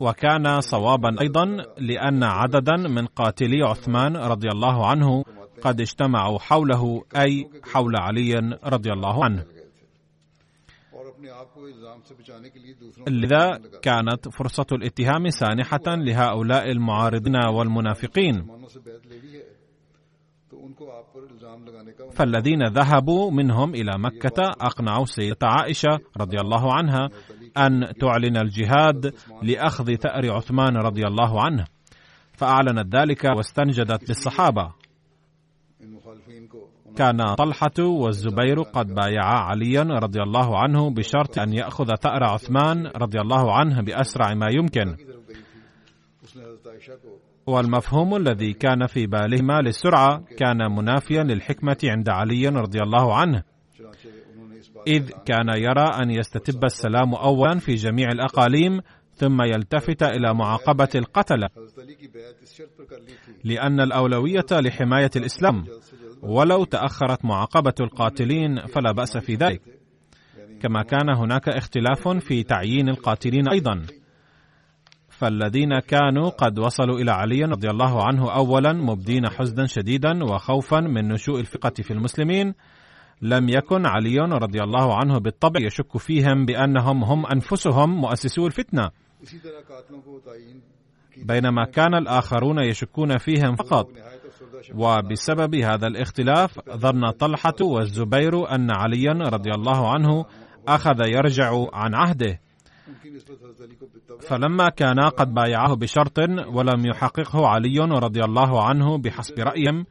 وكان 0.00 0.60
صوابا 0.60 1.20
أيضا 1.20 1.44
لأن 1.78 2.22
عددا 2.22 2.76
من 2.76 3.06
قاتلي 3.06 3.62
عثمان 3.62 4.16
رضي 4.16 4.48
الله 4.48 4.86
عنه 4.86 5.24
قد 5.62 5.80
اجتمعوا 5.80 6.38
حوله 6.38 7.02
أي 7.16 7.48
حول 7.72 7.96
علي 7.96 8.58
رضي 8.64 8.92
الله 8.92 9.24
عنه. 9.24 9.44
لذا 13.08 13.58
كانت 13.82 14.28
فرصة 14.28 14.66
الاتهام 14.72 15.30
سانحة 15.30 15.86
لهؤلاء 15.86 16.70
المعارضين 16.70 17.36
والمنافقين. 17.56 18.34
فالذين 22.14 22.62
ذهبوا 22.62 23.30
منهم 23.30 23.74
إلى 23.74 23.98
مكة 23.98 24.42
أقنعوا 24.60 25.04
سيدة 25.04 25.38
عائشة 25.42 25.98
رضي 26.20 26.40
الله 26.40 26.74
عنها 26.74 27.08
أن 27.58 27.92
تعلن 28.00 28.36
الجهاد 28.36 29.14
لأخذ 29.42 29.94
ثأر 29.94 30.32
عثمان 30.32 30.76
رضي 30.76 31.02
الله 31.06 31.42
عنه 31.44 31.64
فأعلنت 32.32 32.96
ذلك 32.96 33.24
واستنجدت 33.24 34.08
بالصحابة. 34.08 34.72
كان 36.96 37.34
طلحة 37.34 37.78
والزبير 37.78 38.62
قد 38.62 38.86
بايعا 38.94 39.38
عليا 39.38 39.82
رضي 39.82 40.22
الله 40.22 40.58
عنه 40.58 40.90
بشرط 40.90 41.38
أن 41.38 41.52
يأخذ 41.52 41.94
ثأر 41.94 42.24
عثمان 42.24 42.86
رضي 42.86 43.20
الله 43.20 43.52
عنه 43.54 43.82
بأسرع 43.82 44.34
ما 44.34 44.46
يمكن. 44.50 44.96
والمفهوم 47.46 48.16
الذي 48.16 48.52
كان 48.52 48.86
في 48.86 49.06
بالهما 49.06 49.60
للسرعة 49.60 50.24
كان 50.38 50.76
منافيا 50.76 51.22
للحكمة 51.22 51.76
عند 51.84 52.08
علي 52.08 52.48
رضي 52.48 52.78
الله 52.78 53.14
عنه. 53.16 53.42
إذ 54.86 55.10
كان 55.10 55.48
يرى 55.48 55.88
أن 56.02 56.10
يستتب 56.10 56.64
السلام 56.64 57.14
اولا 57.14 57.58
في 57.58 57.74
جميع 57.74 58.08
الأقاليم 58.08 58.80
ثم 59.12 59.42
يلتفت 59.42 60.02
إلى 60.02 60.34
معاقبة 60.34 60.88
القتله 60.94 61.48
لأن 63.44 63.80
الأولوية 63.80 64.46
لحماية 64.52 65.10
الإسلام. 65.16 65.64
ولو 66.22 66.64
تأخرت 66.64 67.24
معاقبة 67.24 67.74
القاتلين 67.80 68.66
فلا 68.66 68.92
بأس 68.92 69.16
في 69.16 69.34
ذلك. 69.34 69.62
كما 70.62 70.82
كان 70.82 71.16
هناك 71.16 71.48
اختلاف 71.48 72.08
في 72.08 72.42
تعيين 72.42 72.88
القاتلين 72.88 73.48
أيضا. 73.48 73.82
فالذين 75.24 75.78
كانوا 75.78 76.28
قد 76.28 76.58
وصلوا 76.58 76.98
إلى 76.98 77.10
علي 77.10 77.44
رضي 77.44 77.70
الله 77.70 78.04
عنه 78.04 78.34
أولا 78.34 78.72
مبدين 78.72 79.28
حزنا 79.28 79.66
شديدا 79.66 80.24
وخوفا 80.24 80.80
من 80.80 81.08
نشوء 81.08 81.40
الفقة 81.40 81.72
في 81.82 81.90
المسلمين 81.90 82.54
لم 83.22 83.48
يكن 83.48 83.86
علي 83.86 84.18
رضي 84.18 84.60
الله 84.60 84.96
عنه 84.96 85.18
بالطبع 85.18 85.60
يشك 85.60 85.96
فيهم 85.96 86.46
بأنهم 86.46 87.04
هم 87.04 87.26
أنفسهم 87.26 88.00
مؤسسو 88.00 88.46
الفتنة. 88.46 88.90
بينما 91.16 91.64
كان 91.64 91.94
الآخرون 91.94 92.58
يشكون 92.58 93.18
فيهم 93.18 93.56
فقط 93.56 93.88
وبسبب 94.74 95.54
هذا 95.54 95.86
الاختلاف 95.86 96.60
ظن 96.70 97.10
طلحة 97.10 97.56
والزبير 97.60 98.54
أن 98.54 98.70
عليا 98.70 99.12
رضي 99.12 99.50
الله 99.50 99.92
عنه 99.94 100.24
أخذ 100.68 101.00
يرجع 101.06 101.66
عن 101.72 101.94
عهده. 101.94 102.43
فلما 104.20 104.68
كان 104.68 105.00
قد 105.00 105.34
بايعه 105.34 105.74
بشرط 105.74 106.18
ولم 106.48 106.86
يحققه 106.86 107.46
علي 107.46 107.78
رضي 107.78 108.20
الله 108.24 108.64
عنه 108.64 108.98
بحسب 108.98 109.38
رايهم 109.38 109.86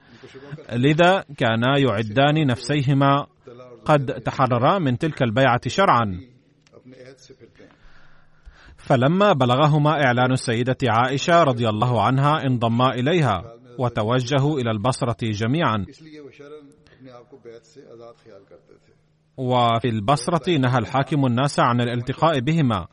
لذا 0.74 1.26
كانا 1.38 1.78
يعدان 1.78 2.48
نفسيهما 2.48 3.28
قد 3.86 4.06
تحررا 4.06 4.80
من 4.80 4.98
تلك 4.98 5.24
البيعة 5.24 5.62
شرعا. 5.68 6.20
فلما 8.78 9.34
بلغهما 9.34 9.92
إعلان 10.06 10.32
السيدة 10.32 10.78
عائشة 10.88 11.44
رضي 11.44 11.70
الله 11.70 12.04
عنها 12.04 12.46
انضما 12.46 12.90
إليها 12.94 13.44
وتوجهوا 13.80 14.60
إلى 14.60 14.72
البصرة 14.72 15.18
جميعا. 15.22 15.86
وفي 19.38 19.90
البصرة 19.90 20.58
نهى 20.58 20.78
الحاكم 20.78 21.26
الناس 21.26 21.60
عن 21.60 21.82
الالتقاء 21.82 22.40
بهما. 22.40 22.88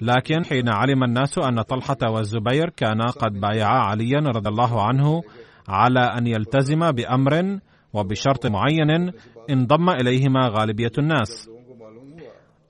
لكن 0.00 0.44
حين 0.44 0.68
علم 0.68 1.04
الناس 1.04 1.38
أن 1.38 1.62
طلحة 1.62 2.10
والزبير 2.10 2.70
كانا 2.70 3.06
قد 3.06 3.32
بايعا 3.32 3.78
عليا 3.78 4.18
رضي 4.18 4.48
الله 4.48 4.82
عنه 4.82 5.22
على 5.68 6.00
أن 6.00 6.26
يلتزم 6.26 6.92
بأمر 6.92 7.58
وبشرط 7.92 8.46
معين 8.46 9.12
انضم 9.50 9.90
إليهما 9.90 10.48
غالبية 10.48 10.92
الناس. 10.98 11.50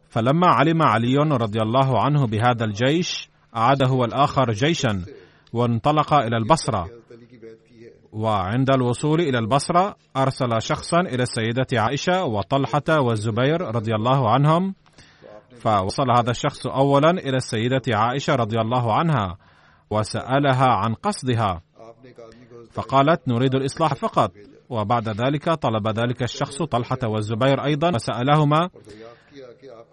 فلما 0.08 0.46
علم 0.46 0.82
علي 0.82 1.16
رضي 1.16 1.58
الله 1.62 2.02
عنه 2.02 2.26
بهذا 2.26 2.64
الجيش 2.64 3.30
أعاد 3.56 3.88
هو 3.88 4.04
الآخر 4.04 4.52
جيشا 4.52 5.04
وانطلق 5.52 6.14
إلى 6.14 6.36
البصرة. 6.36 6.88
وعند 8.12 8.70
الوصول 8.70 9.20
إلى 9.20 9.38
البصرة 9.38 9.96
أرسل 10.16 10.62
شخصا 10.62 11.00
إلى 11.00 11.22
السيدة 11.22 11.66
عائشة 11.80 12.24
وطلحة 12.24 13.00
والزبير 13.00 13.60
رضي 13.60 13.94
الله 13.94 14.30
عنهم 14.30 14.74
فوصل 15.60 16.10
هذا 16.10 16.30
الشخص 16.30 16.66
أولا 16.66 17.10
إلى 17.10 17.36
السيدة 17.36 17.82
عائشة 17.88 18.34
رضي 18.34 18.60
الله 18.60 18.94
عنها 18.94 19.36
وسألها 19.90 20.68
عن 20.68 20.94
قصدها. 20.94 21.62
فقالت 22.70 23.28
نريد 23.28 23.54
الإصلاح 23.54 23.94
فقط. 23.94 24.32
وبعد 24.70 25.08
ذلك 25.08 25.50
طلب 25.50 25.88
ذلك 25.88 26.22
الشخص 26.22 26.62
طلحة 26.62 26.98
والزبير 27.04 27.64
أيضا 27.64 27.94
وسألهما 27.94 28.70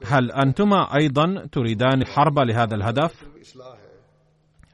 هل 0.05 0.31
أنتما 0.31 0.95
أيضا 0.99 1.45
تريدان 1.51 2.01
الحرب 2.01 2.39
لهذا 2.39 2.75
الهدف؟ 2.75 3.23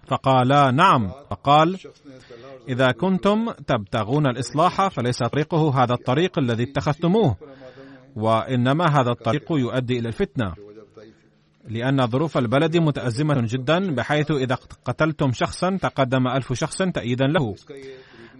فقالا 0.07 0.71
نعم. 0.71 1.11
فقال 1.29 1.79
إذا 2.69 2.91
كنتم 2.91 3.51
تبتغون 3.51 4.27
الإصلاح 4.27 4.87
فليس 4.87 5.23
طريقه 5.23 5.83
هذا 5.83 5.93
الطريق 5.93 6.39
الذي 6.39 6.63
اتخذتموه 6.63 7.35
وإنما 8.15 8.85
هذا 8.85 9.11
الطريق 9.11 9.51
يؤدي 9.51 9.99
إلى 9.99 10.07
الفتنة. 10.07 10.53
لأن 11.67 12.07
ظروف 12.07 12.37
البلد 12.37 12.77
متأزمة 12.77 13.35
جدا 13.41 13.95
بحيث 13.95 14.31
إذا 14.31 14.55
قتلتم 14.85 15.31
شخصا 15.31 15.77
تقدم 15.81 16.27
ألف 16.27 16.53
شخص 16.53 16.77
تأييدا 16.77 17.25
له. 17.25 17.55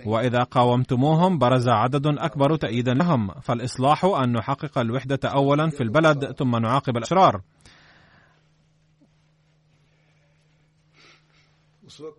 وإذا 0.05 0.43
قاومتموهم 0.43 1.38
برز 1.38 1.69
عدد 1.69 2.07
أكبر 2.07 2.55
تأييدا 2.55 2.93
لهم. 2.93 3.31
فالإصلاح 3.41 4.05
أن 4.05 4.31
نحقق 4.31 4.77
الوحدة 4.77 5.19
أولا 5.25 5.69
في 5.69 5.83
البلد 5.83 6.31
ثم 6.31 6.55
نعاقب 6.55 6.97
الأشرار. 6.97 7.41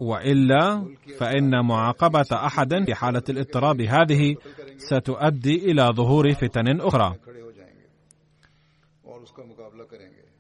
وإلا 0.01 0.85
فإن 1.19 1.67
معاقبة 1.67 2.27
أحد 2.33 2.85
في 2.87 2.95
حالة 2.95 3.23
الاضطراب 3.29 3.81
هذه 3.81 4.37
ستؤدي 4.77 5.71
إلى 5.71 5.83
ظهور 5.83 6.33
فتن 6.33 6.81
أخرى. 6.81 7.15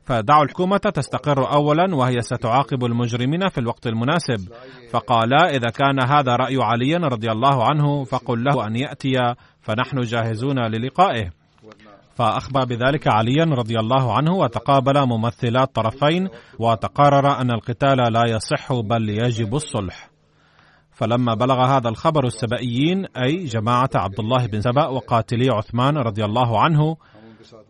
فدعوا 0.05 0.45
الحكومة 0.45 0.77
تستقر 0.77 1.53
أولا 1.53 1.95
وهي 1.95 2.21
ستعاقب 2.21 2.85
المجرمين 2.85 3.49
في 3.49 3.59
الوقت 3.59 3.87
المناسب. 3.87 4.53
فقالا 4.91 5.51
إذا 5.51 5.69
كان 5.71 6.03
هذا 6.09 6.37
رأي 6.37 6.57
علي 6.61 6.97
رضي 6.97 7.31
الله 7.31 7.65
عنه 7.65 8.05
فقل 8.05 8.45
له 8.45 8.67
أن 8.67 8.77
يأتي 8.77 9.35
فنحن 9.61 10.01
جاهزون 10.01 10.59
للقائه. 10.59 11.31
فأخبر 12.15 12.65
بذلك 12.65 13.09
عليا 13.09 13.45
رضي 13.45 13.79
الله 13.79 14.17
عنه 14.17 14.33
وتقابل 14.33 15.07
ممثلا 15.07 15.63
الطرفين 15.63 16.29
وتقرر 16.59 17.41
أن 17.41 17.51
القتال 17.51 18.13
لا 18.13 18.23
يصح 18.29 18.73
بل 18.73 19.11
يجب 19.11 19.55
الصلح. 19.55 20.11
فلما 20.93 21.35
بلغ 21.35 21.65
هذا 21.65 21.89
الخبر 21.89 22.27
السبائيين 22.27 23.07
أي 23.17 23.45
جماعة 23.45 23.91
عبد 23.95 24.21
الله 24.21 24.47
بن 24.47 24.61
سبأ 24.61 24.87
وقاتلي 24.87 25.51
عثمان 25.51 25.97
رضي 25.97 26.25
الله 26.25 26.61
عنه 26.61 26.97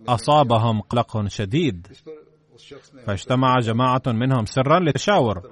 أصابهم 0.08 0.80
قلق 0.80 1.26
شديد. 1.26 1.86
فاجتمع 3.06 3.58
جماعة 3.58 4.02
منهم 4.06 4.44
سرا 4.44 4.78
للتشاور 4.78 5.42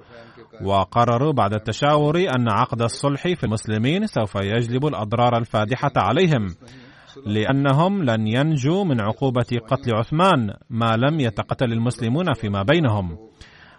وقرروا 0.61 1.33
بعد 1.33 1.53
التشاور 1.53 2.17
أن 2.17 2.49
عقد 2.49 2.81
الصلح 2.81 3.21
في 3.21 3.43
المسلمين 3.43 4.07
سوف 4.07 4.35
يجلب 4.35 4.85
الأضرار 4.85 5.37
الفادحة 5.37 5.91
عليهم 5.95 6.55
لأنهم 7.25 8.03
لن 8.03 8.27
ينجوا 8.27 8.83
من 8.83 9.01
عقوبة 9.01 9.59
قتل 9.67 9.95
عثمان 9.95 10.53
ما 10.69 10.95
لم 10.97 11.19
يتقتل 11.19 11.73
المسلمون 11.73 12.33
فيما 12.33 12.63
بينهم. 12.63 13.17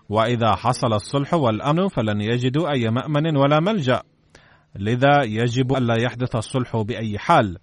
وإذا 0.09 0.55
حصل 0.55 0.93
الصلح 0.93 1.35
والأمن 1.35 1.89
فلن 1.89 2.21
يجدوا 2.21 2.71
أي 2.71 2.91
مأمن 2.91 3.37
ولا 3.37 3.61
ملجأ 3.61 4.03
لذا 4.77 5.23
يجب 5.23 5.77
ألا 5.77 6.03
يحدث 6.03 6.37
الصلح 6.37 6.77
بأي 6.77 7.19
حال. 7.19 7.59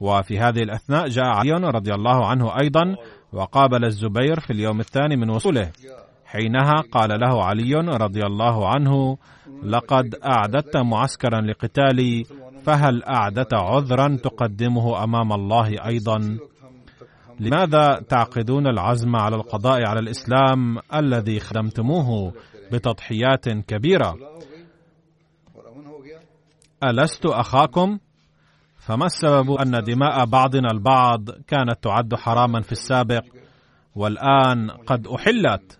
وفي 0.00 0.38
هذه 0.38 0.62
الأثناء 0.62 1.08
جاء 1.08 1.24
علي 1.24 1.52
رضي 1.52 1.94
الله 1.94 2.26
عنه 2.26 2.60
أيضا 2.60 2.96
وقابل 3.32 3.84
الزبير 3.84 4.40
في 4.40 4.52
اليوم 4.52 4.80
الثاني 4.80 5.16
من 5.16 5.30
وصوله. 5.30 5.70
حينها 6.24 6.74
قال 6.92 7.20
له 7.20 7.44
علي 7.44 7.74
رضي 7.74 8.22
الله 8.26 8.68
عنه 8.68 9.18
لقد 9.62 10.14
أعددت 10.14 10.76
معسكرا 10.76 11.40
لقتالي 11.40 12.24
فهل 12.62 13.02
أعددت 13.04 13.54
عذرا 13.54 14.16
تقدمه 14.22 15.04
أمام 15.04 15.32
الله 15.32 15.86
أيضا؟ 15.86 16.38
لماذا 17.40 18.00
تعقدون 18.08 18.66
العزم 18.66 19.16
على 19.16 19.36
القضاء 19.36 19.86
على 19.86 20.00
الإسلام 20.00 20.78
الذي 20.94 21.40
خدمتموه 21.40 22.32
بتضحيات 22.72 23.48
كبيرة؟ 23.48 24.16
ألست 26.84 27.26
أخاكم؟ 27.26 27.98
فما 28.80 29.06
السبب 29.06 29.50
أن 29.50 29.84
دماء 29.84 30.24
بعضنا 30.24 30.70
البعض 30.70 31.30
كانت 31.30 31.82
تعد 31.82 32.14
حراما 32.14 32.60
في 32.60 32.72
السابق 32.72 33.24
والآن 33.94 34.70
قد 34.70 35.06
أحلت 35.06 35.78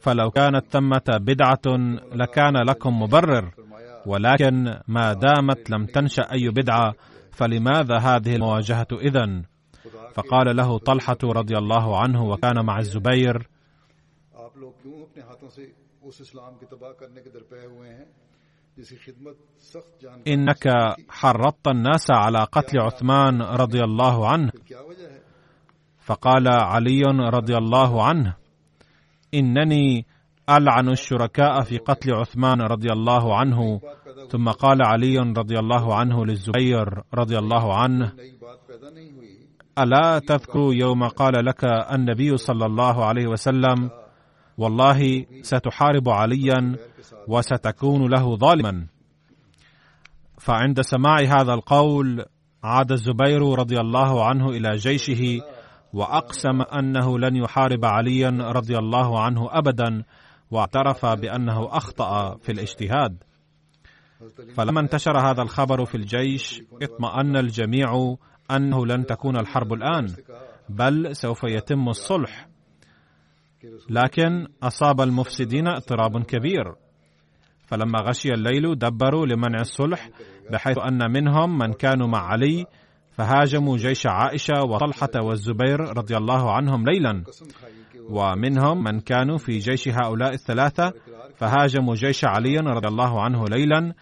فلو 0.00 0.30
كانت 0.30 0.64
ثمة 0.70 1.04
بدعة 1.08 1.76
لكان 2.12 2.56
لكم 2.56 3.02
مبرر 3.02 3.50
ولكن 4.06 4.80
ما 4.88 5.12
دامت 5.12 5.70
لم 5.70 5.86
تنشأ 5.86 6.32
أي 6.32 6.48
بدعة 6.48 6.94
فلماذا 7.32 7.98
هذه 7.98 8.36
المواجهة 8.36 8.88
إذن؟ 8.92 9.42
فقال 10.14 10.56
له 10.56 10.78
طلحة 10.78 11.18
رضي 11.24 11.58
الله 11.58 12.00
عنه 12.00 12.24
وكان 12.24 12.64
مع 12.64 12.78
الزبير 12.78 13.48
إنك 20.28 20.64
حرضت 21.08 21.68
الناس 21.68 22.10
على 22.10 22.38
قتل 22.52 22.80
عثمان 22.80 23.42
رضي 23.42 23.84
الله 23.84 24.28
عنه. 24.28 24.50
فقال 25.98 26.48
علي 26.48 27.02
رضي 27.08 27.56
الله 27.56 28.04
عنه 28.04 28.36
إنني 29.34 30.06
ألعن 30.50 30.88
الشركاء 30.88 31.62
في 31.62 31.78
قتل 31.78 32.14
عثمان 32.14 32.60
رضي 32.60 32.88
الله 32.92 33.36
عنه. 33.36 33.80
ثم 34.30 34.48
قال 34.48 34.82
علي 34.82 35.18
رضي 35.18 35.58
الله 35.58 35.94
عنه 35.94 36.26
للزبير 36.26 37.02
رضي 37.14 37.38
الله 37.38 37.74
عنه 37.74 38.12
ألا 39.78 40.18
تذكر 40.18 40.72
يوم 40.72 41.08
قال 41.08 41.44
لك 41.44 41.64
النبي 41.64 42.36
صلى 42.36 42.66
الله 42.66 43.04
عليه 43.04 43.26
وسلم 43.26 43.90
والله 44.58 45.26
ستحارب 45.42 46.08
عليا 46.08 46.76
وستكون 47.28 48.10
له 48.10 48.36
ظالما. 48.36 48.86
فعند 50.38 50.80
سماع 50.80 51.18
هذا 51.20 51.54
القول 51.54 52.24
عاد 52.64 52.92
الزبير 52.92 53.42
رضي 53.58 53.80
الله 53.80 54.24
عنه 54.24 54.50
إلى 54.50 54.76
جيشه 54.76 55.40
وأقسم 55.92 56.62
أنه 56.62 57.18
لن 57.18 57.36
يحارب 57.36 57.84
عليا 57.84 58.30
رضي 58.40 58.78
الله 58.78 59.20
عنه 59.20 59.48
أبدا 59.50 60.04
واعترف 60.50 61.06
بأنه 61.06 61.76
أخطأ 61.76 62.36
في 62.36 62.52
الاجتهاد. 62.52 63.24
فلما 64.54 64.80
انتشر 64.80 65.18
هذا 65.18 65.42
الخبر 65.42 65.84
في 65.84 65.94
الجيش 65.94 66.62
اطمأن 66.82 67.36
الجميع 67.36 68.16
أنه 68.50 68.86
لن 68.86 69.06
تكون 69.06 69.36
الحرب 69.36 69.72
الآن 69.72 70.06
بل 70.68 71.16
سوف 71.16 71.44
يتم 71.44 71.88
الصلح. 71.88 72.48
لكن 73.90 74.46
أصاب 74.62 75.00
المفسدين 75.00 75.68
اضطراب 75.68 76.22
كبير. 76.22 76.74
فلما 77.66 78.00
غشي 78.00 78.28
الليل 78.28 78.78
دبروا 78.78 79.26
لمنع 79.26 79.60
الصلح 79.60 80.10
بحيث 80.50 80.78
أن 80.78 81.12
منهم 81.12 81.58
من 81.58 81.72
كانوا 81.72 82.06
مع 82.06 82.18
علي 82.18 82.66
فهاجموا 83.12 83.76
جيش 83.76 84.06
عائشة 84.06 84.62
وطلحة 84.62 85.10
والزبير 85.22 85.80
رضي 85.80 86.16
الله 86.16 86.52
عنهم 86.52 86.84
ليلا. 86.84 87.24
ومنهم 88.10 88.84
من 88.84 89.00
كانوا 89.00 89.38
في 89.38 89.58
جيش 89.58 89.88
هؤلاء 89.88 90.32
الثلاثة 90.32 90.92
فهاجموا 91.36 91.94
جيش 91.94 92.24
علي 92.24 92.56
رضي 92.56 92.88
الله 92.88 93.22
عنه 93.22 93.44
ليلا. 93.44 93.94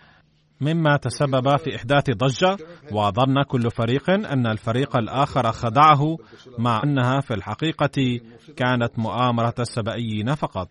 مما 0.60 0.96
تسبب 0.96 1.56
في 1.56 1.76
إحداث 1.76 2.10
ضجة 2.10 2.56
وظن 2.92 3.42
كل 3.42 3.70
فريق 3.70 4.10
أن 4.10 4.46
الفريق 4.46 4.96
الآخر 4.96 5.52
خدعه 5.52 6.16
مع 6.58 6.82
أنها 6.84 7.20
في 7.20 7.34
الحقيقة 7.34 8.20
كانت 8.56 8.98
مؤامرة 8.98 9.54
السبائيين 9.58 10.34
فقط. 10.34 10.68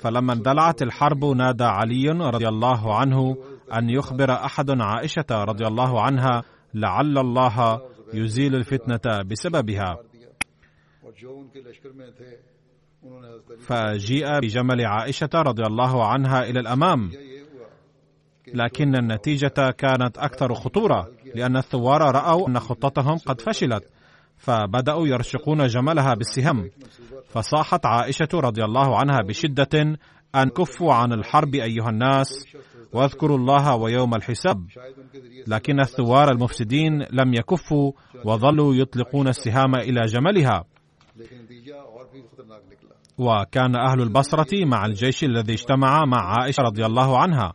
فلما 0.00 0.32
اندلعت 0.32 0.82
الحرب 0.82 1.24
نادى 1.24 1.64
علي 1.64 2.08
رضي 2.10 2.48
الله 2.48 2.98
عنه 2.98 3.36
أن 3.74 3.90
يخبر 3.90 4.32
أحد 4.32 4.70
عائشة 4.80 5.26
رضي 5.30 5.66
الله 5.66 6.02
عنها 6.02 6.42
لعل 6.74 7.18
الله 7.18 7.80
يزيل 8.14 8.54
الفتنة 8.54 9.22
بسببها. 9.30 9.96
فجيء 13.58 14.40
بجمل 14.40 14.86
عائشة 14.86 15.30
رضي 15.34 15.62
الله 15.62 16.06
عنها 16.06 16.42
إلى 16.42 16.60
الأمام. 16.60 17.10
لكن 18.54 18.96
النتيجة 18.96 19.70
كانت 19.78 20.18
أكثر 20.18 20.54
خطورة 20.54 21.08
لأن 21.34 21.56
الثوار 21.56 22.00
رأوا 22.02 22.48
أن 22.48 22.58
خطتهم 22.58 23.16
قد 23.26 23.40
فشلت 23.40 23.84
فبدأوا 24.36 25.06
يرشقون 25.06 25.66
جملها 25.66 26.14
بالسهم. 26.14 26.70
فصاحت 27.28 27.86
عائشة 27.86 28.28
رضي 28.34 28.64
الله 28.64 28.98
عنها 28.98 29.20
بشدة 29.22 29.98
أن 30.34 30.48
كفوا 30.48 30.94
عن 30.94 31.12
الحرب 31.12 31.54
أيها 31.54 31.88
الناس 31.88 32.44
واذكروا 32.92 33.38
الله 33.38 33.76
ويوم 33.76 34.14
الحساب. 34.14 34.66
لكن 35.46 35.80
الثوار 35.80 36.30
المفسدين 36.30 37.02
لم 37.10 37.34
يكفوا 37.34 37.92
وظلوا 38.24 38.74
يطلقون 38.74 39.28
السهام 39.28 39.74
إلى 39.74 40.00
جملها 40.00 40.64
وكان 43.18 43.76
أهل 43.76 44.02
البصرة 44.02 44.64
مع 44.64 44.86
الجيش 44.86 45.24
الذي 45.24 45.52
اجتمع 45.52 46.04
مع 46.04 46.38
عائشة 46.38 46.62
رضي 46.62 46.86
الله 46.86 47.18
عنها 47.18 47.52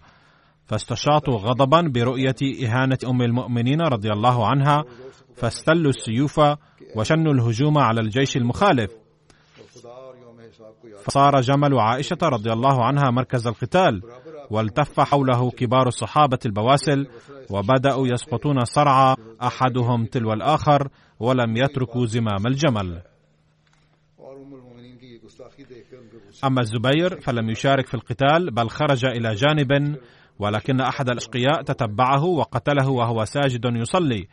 فاستشاطوا 0.65 1.37
غضبا 1.37 1.81
برؤية 1.81 2.35
إهانة 2.65 2.97
أم 3.07 3.21
المؤمنين 3.21 3.81
رضي 3.81 4.09
الله 4.09 4.47
عنها 4.47 4.83
فاستلوا 5.35 5.89
السيوف 5.89 6.39
وشنوا 6.95 7.33
الهجوم 7.33 7.77
على 7.77 8.01
الجيش 8.01 8.37
المخالف. 8.37 8.91
فصار 11.03 11.41
جمل 11.41 11.79
عائشة 11.79 12.17
رضي 12.23 12.53
الله 12.53 12.85
عنها 12.85 13.11
مركز 13.11 13.47
القتال 13.47 14.01
والتف 14.51 14.99
حوله 14.99 15.51
كبار 15.51 15.87
الصحابة 15.87 16.39
البواسل 16.45 17.07
وبدأوا 17.49 18.07
يسقطون 18.07 18.65
صرعى 18.65 19.15
أحدهم 19.41 20.05
تلو 20.05 20.33
الآخر 20.33 20.87
ولم 21.19 21.57
يتركوا 21.57 22.05
زمام 22.05 22.47
الجمل. 22.47 23.01
أما 26.43 26.61
الزبير 26.61 27.21
فلم 27.21 27.49
يشارك 27.49 27.87
في 27.87 27.93
القتال 27.93 28.51
بل 28.51 28.69
خرج 28.69 29.05
إلى 29.05 29.35
جانب 29.35 29.97
ولكن 30.39 30.81
أحد 30.81 31.09
الأشقياء 31.09 31.61
تتبعه 31.61 32.23
وقتله 32.23 32.89
وهو 32.89 33.25
ساجد 33.25 33.65
يصلي. 33.65 34.27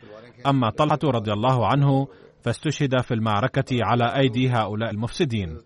أما 0.47 0.69
طلحة 0.69 0.99
رضي 1.03 1.33
الله 1.33 1.67
عنه 1.67 2.07
فاستشهد 2.41 3.01
في 3.01 3.13
المعركة 3.13 3.77
على 3.81 4.17
أيدي 4.17 4.49
هؤلاء 4.49 4.89
المفسدين. 4.89 5.57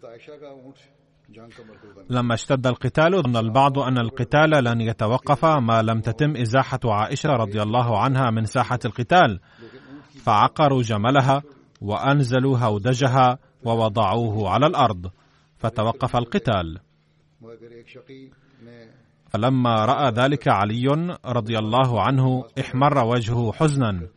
لما 2.09 2.33
اشتد 2.33 2.67
القتال 2.67 3.23
ظن 3.23 3.37
البعض 3.37 3.79
أن 3.79 3.97
القتال 3.97 4.63
لن 4.63 4.81
يتوقف 4.81 5.45
ما 5.45 5.81
لم 5.81 5.99
تتم 5.99 6.35
إزاحة 6.37 6.79
عائشة 6.85 7.29
رضي 7.29 7.61
الله 7.61 7.99
عنها 7.99 8.31
من 8.31 8.45
ساحة 8.45 8.79
القتال. 8.85 9.39
فعقروا 10.23 10.81
جملها 10.81 11.41
وأنزلوا 11.81 12.57
هودجها 12.57 13.37
ووضعوه 13.63 14.49
على 14.49 14.67
الأرض 14.67 15.11
فتوقف 15.57 16.15
القتال. 16.15 16.79
فلما 19.35 19.85
رأى 19.85 20.11
ذلك 20.11 20.47
علي 20.47 21.17
رضي 21.25 21.57
الله 21.57 22.01
عنه 22.01 22.43
احمر 22.59 23.05
وجهه 23.05 23.51
حزنا. 23.51 24.07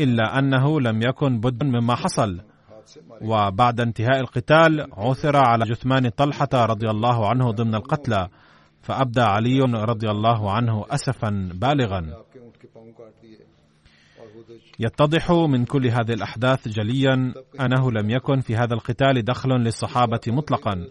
إلا 0.00 0.38
أنه 0.38 0.80
لم 0.80 1.02
يكن 1.02 1.40
بد 1.40 1.64
مما 1.64 1.94
حصل. 1.94 2.40
وبعد 3.22 3.80
انتهاء 3.80 4.20
القتال 4.20 4.86
عثر 4.92 5.36
على 5.36 5.64
جثمان 5.64 6.08
طلحة 6.08 6.48
رضي 6.54 6.90
الله 6.90 7.28
عنه 7.28 7.50
ضمن 7.50 7.74
القتلى 7.74 8.28
فأبدى 8.82 9.20
علي 9.20 9.60
رضي 9.60 10.10
الله 10.10 10.52
عنه 10.52 10.84
اسفا 10.90 11.50
بالغا. 11.54 12.00
يتضح 14.80 15.30
من 15.30 15.64
كل 15.64 15.86
هذه 15.86 16.12
الأحداث 16.12 16.68
جليا 16.68 17.34
أنه 17.60 17.92
لم 17.92 18.10
يكن 18.10 18.40
في 18.40 18.56
هذا 18.56 18.74
القتال 18.74 19.24
دخل 19.24 19.50
للصحابة 19.50 20.20
مطلقا 20.26 20.86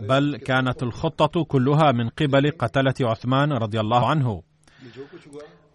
بل 0.00 0.36
كانت 0.36 0.82
الخطة 0.82 1.44
كلها 1.44 1.92
من 1.92 2.08
قبل 2.08 2.50
قتلة 2.50 2.94
عثمان 3.00 3.52
رضي 3.52 3.80
الله 3.80 4.08
عنه. 4.08 4.42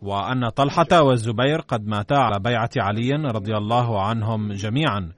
وأن 0.02 0.50
طلحة 0.50 1.02
والزبير 1.02 1.62
قد 1.62 1.88
ماتا 1.88 2.14
على 2.14 2.40
بيعة 2.40 2.70
علي 2.78 3.12
رضي 3.12 3.58
الله 3.58 4.02
عنهم 4.02 4.54
جميعا 4.54 5.12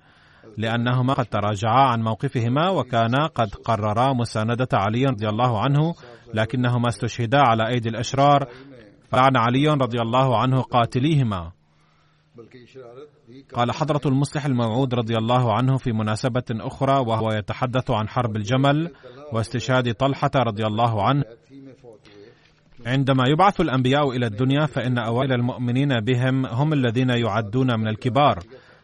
لأنهما 0.58 1.14
قد 1.14 1.26
تراجعا 1.26 1.82
عن 1.92 2.02
موقفهما 2.02 2.70
وكانا 2.70 3.28
قد 3.28 3.56
قررا 3.56 4.14
مساندة 4.14 4.68
علي 4.74 5.06
رضي 5.06 5.30
الله 5.30 5.62
عنه 5.62 5.94
لكنهما 6.34 6.88
استشهدا 6.88 7.38
على 7.38 7.68
أيدي 7.68 7.90
الأشرار 7.90 8.48
فلعن 9.10 9.38
علي 9.38 9.68
رضي 9.68 10.02
الله 10.02 10.38
عنه 10.38 10.62
قاتليهما. 10.62 11.57
قال 13.54 13.72
حضرة 13.72 14.02
المصلح 14.06 14.46
الموعود 14.46 14.94
رضي 14.94 15.18
الله 15.18 15.54
عنه 15.54 15.78
في 15.78 15.92
مناسبة 15.92 16.44
أخرى 16.52 17.00
وهو 17.08 17.32
يتحدث 17.32 17.92
عن 17.92 18.10
حرب 18.10 18.36
الجمل 18.36 18.92
واستشهاد 19.34 19.94
طلحة 19.94 20.32
رضي 20.36 20.66
الله 20.66 21.04
عنه. 21.04 21.24
عندما 22.86 23.24
يبعث 23.28 23.62
الأنبياء 23.62 24.10
إلى 24.10 24.26
الدنيا 24.26 24.66
فإن 24.66 24.98
أوائل 24.98 25.34
المؤمنين 25.34 26.00
بهم 26.00 26.46
هم 26.46 26.74
الذين 26.74 27.10
يعدون 27.10 27.80
من 27.80 27.88
الكبار. 27.88 28.40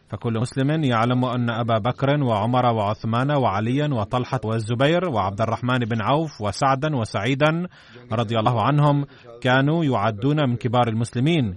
فكل 0.08 0.40
مسلم 0.40 0.84
يعلم 0.84 1.24
أن 1.24 1.50
أبا 1.50 1.78
بكر 1.78 2.22
وعمر 2.22 2.66
وعثمان 2.66 3.30
وعليا 3.30 3.88
وطلحة 3.94 4.40
والزبير 4.44 5.08
وعبد 5.08 5.40
الرحمن 5.40 5.78
بن 5.78 6.02
عوف 6.02 6.40
وسعدا 6.40 6.96
وسعيدا 6.96 7.68
رضي 8.12 8.38
الله 8.38 8.62
عنهم 8.62 9.06
كانوا 9.40 9.84
يعدون 9.84 10.50
من 10.50 10.56
كبار 10.56 10.88
المسلمين. 10.88 11.54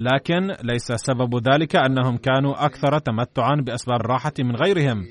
لكن 0.00 0.54
ليس 0.62 0.92
سبب 0.92 1.48
ذلك 1.48 1.76
أنهم 1.76 2.16
كانوا 2.16 2.64
أكثر 2.66 2.98
تمتعا 2.98 3.54
بأسباب 3.54 4.00
الراحه 4.00 4.32
من 4.38 4.56
غيرهم. 4.56 5.06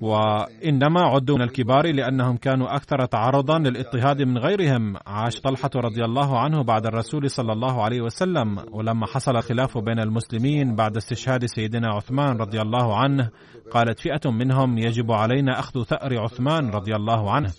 وإنما 0.00 1.00
عدوا 1.00 1.36
من 1.36 1.42
الكبار 1.42 1.86
لأنهم 1.94 2.36
كانوا 2.36 2.76
أكثر 2.76 3.04
تعرضا 3.04 3.58
للاضطهاد 3.58 4.22
من 4.22 4.38
غيرهم. 4.38 4.96
عاش 5.06 5.40
طلحة 5.40 5.70
رضي 5.76 6.04
الله 6.04 6.38
عنه 6.38 6.62
بعد 6.62 6.86
الرسول 6.86 7.30
صلى 7.30 7.52
الله 7.52 7.82
عليه 7.84 8.00
وسلم 8.00 8.58
ولما 8.72 9.06
حصل 9.06 9.36
الخلاف 9.36 9.78
بين 9.78 9.98
المسلمين 9.98 10.74
بعد 10.76 10.96
استشهاد 10.96 11.46
سيدنا 11.46 11.88
عثمان 11.94 12.36
رضي 12.36 12.60
الله 12.60 12.96
عنه 12.96 13.30
قالت 13.70 14.00
فئة 14.00 14.30
منهم 14.30 14.78
يجب 14.78 15.12
علينا 15.12 15.58
أخذ 15.58 15.82
ثأر 15.82 16.18
عثمان 16.18 16.70
رضي 16.70 16.94
الله 16.96 17.30
عنه. 17.32 17.50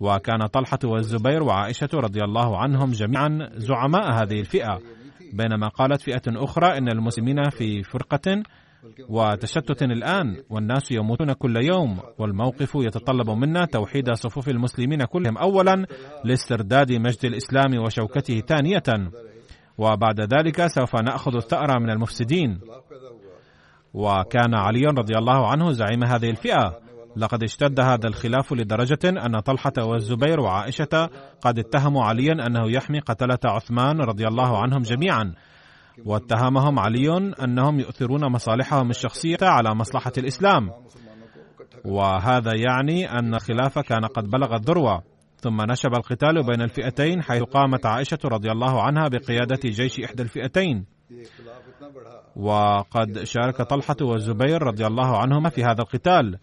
وكان 0.00 0.46
طلحة 0.46 0.78
والزبير 0.84 1.42
وعائشة 1.42 1.88
رضي 1.94 2.20
الله 2.24 2.58
عنهم 2.58 2.90
جميعا 2.90 3.50
زعماء 3.54 4.12
هذه 4.12 4.40
الفئة. 4.40 4.78
بينما 5.32 5.68
قالت 5.68 6.00
فئة 6.00 6.22
أخرى 6.28 6.78
إن 6.78 6.88
المسلمين 6.88 7.50
في 7.50 7.82
فرقة 7.82 8.42
وتشتت 9.08 9.82
الآن 9.82 10.36
والناس 10.50 10.92
يموتون 10.92 11.32
كل 11.32 11.64
يوم 11.64 11.98
والموقف 12.18 12.74
يتطلب 12.74 13.30
منا 13.30 13.64
توحيد 13.64 14.12
صفوف 14.12 14.48
المسلمين 14.48 15.04
كلهم. 15.04 15.38
اولا 15.38 15.86
لاسترداد 16.24 16.92
مجد 16.92 17.24
الإسلام 17.24 17.78
وشوكته 17.84 18.40
ثانية 18.40 19.10
وبعد 19.78 20.20
ذلك 20.20 20.66
سوف 20.66 20.96
نأخذ 20.96 21.36
الثأر 21.36 21.80
من 21.80 21.90
المفسدين. 21.90 22.60
وكان 23.94 24.54
علي 24.54 24.86
رضي 24.86 25.18
الله 25.18 25.50
عنه 25.50 25.72
زعيم 25.72 26.04
هذه 26.04 26.30
الفئة. 26.30 26.89
لقد 27.16 27.42
اشتد 27.42 27.80
هذا 27.80 28.08
الخلاف 28.08 28.52
لدرجة 28.52 28.98
أن 29.04 29.40
طلحة 29.40 29.72
والزبير 29.78 30.40
وعائشة 30.40 31.10
قد 31.40 31.58
اتهموا 31.58 32.04
عليا 32.04 32.32
أنه 32.32 32.70
يحمي 32.70 32.98
قتلة 32.98 33.38
عثمان 33.44 34.00
رضي 34.00 34.26
الله 34.26 34.58
عنهم 34.58 34.82
جميعا 34.82 35.34
واتهمهم 36.04 36.78
علي 36.78 37.32
أنهم 37.44 37.80
يؤثرون 37.80 38.32
مصالحهم 38.32 38.90
الشخصية 38.90 39.38
على 39.42 39.74
مصلحة 39.74 40.12
الإسلام. 40.18 40.70
وهذا 41.84 42.52
يعني 42.54 43.10
أن 43.10 43.34
الخلاف 43.34 43.78
كان 43.78 44.04
قد 44.04 44.30
بلغ 44.30 44.54
الذروة. 44.54 45.02
ثم 45.36 45.62
نشب 45.70 45.94
القتال 45.94 46.46
بين 46.46 46.62
الفئتين 46.62 47.22
حيث 47.22 47.42
قامت 47.42 47.86
عائشة 47.86 48.18
رضي 48.24 48.50
الله 48.50 48.82
عنها 48.82 49.08
بقيادة 49.08 49.60
جيش 49.64 50.00
إحدى 50.00 50.22
الفئتين. 50.22 50.99
وقد 52.36 53.22
شارك 53.24 53.62
طلحة 53.62 53.96
والزبير 54.02 54.62
رضي 54.62 54.86
الله 54.86 55.18
عنهما 55.18 55.48
في 55.48 55.64
هذا 55.64 55.80
القتال. 55.82 56.38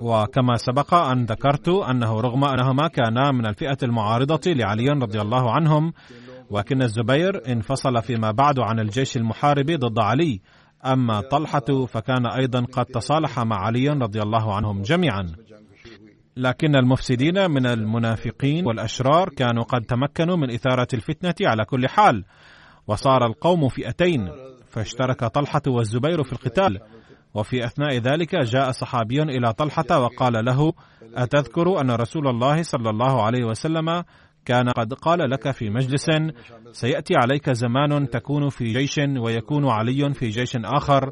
وكما 0.00 0.56
سبق 0.56 0.94
أن 0.94 1.24
ذكرت 1.24 1.68
أنه 1.68 2.20
رغم 2.20 2.44
أنهما 2.44 2.88
كانا 2.88 3.32
من 3.32 3.46
الفئة 3.46 3.78
المعارضة 3.82 4.40
لعلي 4.52 4.88
رضي 4.88 5.20
الله 5.20 5.52
عنهم 5.52 5.92
ولكن 6.50 6.82
الزبير 6.82 7.52
انفصل 7.52 8.02
فيما 8.02 8.30
بعد 8.30 8.60
عن 8.60 8.80
الجيش 8.80 9.16
المحارب 9.16 9.66
ضد 9.66 9.98
علي. 9.98 10.40
أما 10.86 11.20
طلحة 11.20 11.86
فكان 11.86 12.26
أيضا 12.26 12.64
قد 12.72 12.84
تصالح 12.86 13.38
مع 13.38 13.56
علي 13.56 13.88
رضي 13.88 14.22
الله 14.22 14.54
عنهم 14.54 14.82
جميعا. 14.82 15.26
لكن 16.36 16.76
المفسدين 16.76 17.50
من 17.50 17.66
المنافقين 17.66 18.66
والأشرار 18.66 19.28
كانوا 19.28 19.62
قد 19.62 19.82
تمكنوا 19.82 20.36
من 20.36 20.50
إثارة 20.50 20.88
الفتنة 20.94 21.34
على 21.48 21.64
كل 21.64 21.88
حال. 21.88 22.24
وصار 22.86 23.26
القوم 23.26 23.68
فئتين 23.68 24.30
فاشترك 24.70 25.24
طلحة 25.24 25.62
والزبير 25.66 26.22
في 26.22 26.32
القتال. 26.32 26.80
وفي 27.34 27.64
أثناء 27.64 27.96
ذلك 27.98 28.36
جاء 28.36 28.70
صحابي 28.70 29.22
إلى 29.22 29.52
طلحة 29.52 30.00
وقال 30.00 30.44
له 30.44 30.72
أتذكر 31.14 31.80
أن 31.80 31.90
رسول 31.90 32.28
الله 32.28 32.62
صلى 32.62 32.90
الله 32.90 33.22
عليه 33.22 33.44
وسلم 33.44 34.04
كان 34.44 34.68
قد 34.68 34.94
قال 34.94 35.30
لك 35.30 35.50
في 35.50 35.70
مجلس 35.70 36.06
سيأتي 36.72 37.16
عليك 37.16 37.50
زمان 37.50 38.10
تكون 38.10 38.48
في 38.48 38.64
جيش 38.64 38.98
ويكون 38.98 39.68
علي 39.68 40.14
في 40.14 40.28
جيش 40.28 40.56
آخر 40.56 41.10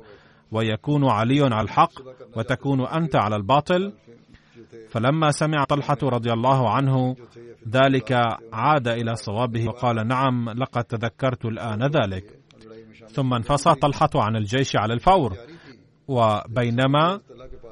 ويكون 0.53 1.09
علي 1.09 1.43
على 1.43 1.61
الحق 1.61 1.93
وتكون 2.37 2.87
أنت 2.87 3.17
على 3.17 3.37
الباطل. 3.37 3.93
فلما 4.91 5.31
سمع 5.31 5.65
طلحة 5.65 5.99
رضي 6.03 6.33
الله 6.33 6.71
عنه 6.71 7.17
ذلك 7.69 8.13
عاد 8.53 8.89
إلى 8.89 9.15
صوابه 9.15 9.69
وقال 9.69 10.09
نعم 10.09 10.51
لقد 10.51 10.85
تذكرت 10.85 11.45
الآن 11.45 11.83
ذلك. 11.83 12.25
ثم 13.09 13.35
انفصل 13.35 13.75
طلحة 13.75 14.11
عن 14.15 14.37
الجيش 14.37 14.77
على 14.77 14.95
الفور 14.95 15.37
وبينما 16.09 17.21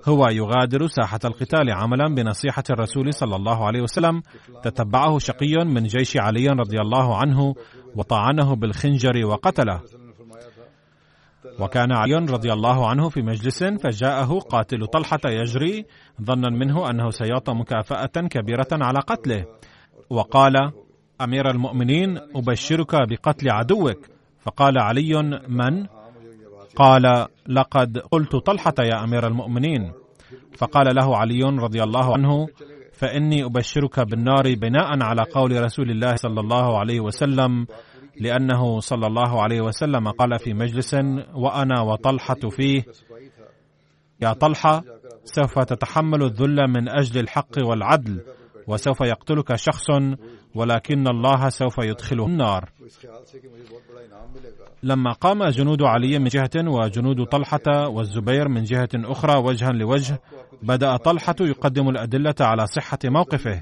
هو 0.08 0.28
يغادر 0.28 0.86
ساحة 0.86 1.20
القتال 1.24 1.70
عملا 1.70 2.14
بنصيحة 2.14 2.64
الرسول 2.70 3.14
صلى 3.14 3.36
الله 3.36 3.66
عليه 3.66 3.82
وسلم. 3.82 4.22
تتبعه 4.62 5.18
شقي 5.18 5.64
من 5.64 5.82
جيش 5.82 6.16
علي 6.16 6.46
رضي 6.46 6.78
الله 6.80 7.16
عنه 7.16 7.54
وطعنه 7.96 8.56
بالخنجر 8.56 9.26
وقتله. 9.26 9.80
وكان 11.60 11.92
علي 11.92 12.14
رضي 12.14 12.52
الله 12.52 12.88
عنه 12.88 13.08
في 13.08 13.22
مجلس 13.22 13.64
فجاءه 13.64 14.38
قاتل 14.38 14.86
طلحة 14.86 15.20
يجري 15.26 15.84
ظنا 16.22 16.50
منه 16.50 16.90
أنه 16.90 17.10
سيعطى 17.10 17.52
مكافأة 17.54 18.28
كبيرة 18.30 18.68
على 18.72 18.98
قتله. 18.98 19.44
وقال 20.10 20.72
أمير 21.20 21.50
المؤمنين 21.50 22.18
أبشرك 22.36 22.94
بقتل 23.08 23.50
عدوك. 23.50 23.98
فقال 24.40 24.78
علي 24.78 25.22
من؟ 25.48 25.86
قال 26.76 27.26
لقد 27.48 27.98
قلت 27.98 28.36
طلحة 28.36 28.74
يا 28.78 29.04
أمير 29.04 29.26
المؤمنين. 29.26 29.92
فقال 30.58 30.96
له 30.96 31.16
علي 31.16 31.42
رضي 31.42 31.82
الله 31.82 32.12
عنه 32.14 32.48
فإني 32.92 33.44
أبشرك 33.44 34.00
بالنار 34.00 34.54
بناء 34.54 35.02
على 35.02 35.22
قول 35.34 35.64
رسول 35.64 35.90
الله 35.90 36.16
صلى 36.16 36.40
الله 36.40 36.78
عليه 36.78 37.00
وسلم 37.00 37.66
لأنه 38.20 38.80
صلى 38.80 39.06
الله 39.06 39.42
عليه 39.42 39.60
وسلم 39.60 40.08
قال 40.10 40.38
في 40.38 40.54
مجلس 40.54 40.94
وأنا 41.34 41.80
وطلحة 41.80 42.48
فيه. 42.50 42.84
يا 44.20 44.32
طلحة 44.32 44.84
سوف 45.24 45.58
تتحمل 45.58 46.22
الذل 46.22 46.68
من 46.68 46.88
أجل 46.88 47.20
الحق 47.20 47.58
والعدل 47.58 48.20
وسوف 48.66 49.00
يقتلك 49.00 49.56
شخص 49.56 49.86
ولكن 50.54 51.08
الله 51.08 51.48
سوف 51.48 51.78
يدخله 51.78 52.26
النار. 52.26 52.70
لما 54.82 55.12
قام 55.12 55.44
جنود 55.44 55.82
علي 55.82 56.18
من 56.18 56.24
جهة 56.24 56.50
وجنود 56.56 57.24
طلحة 57.26 57.88
والزبير 57.88 58.48
من 58.48 58.62
جهة 58.62 58.88
أخرى 58.94 59.38
وجها 59.42 59.70
لوجه 59.70 60.20
بدأ 60.62 60.96
طلحة 60.96 61.36
يقدم 61.40 61.88
الأدلة 61.88 62.34
على 62.40 62.66
صحة 62.66 62.98
موقفه. 63.04 63.60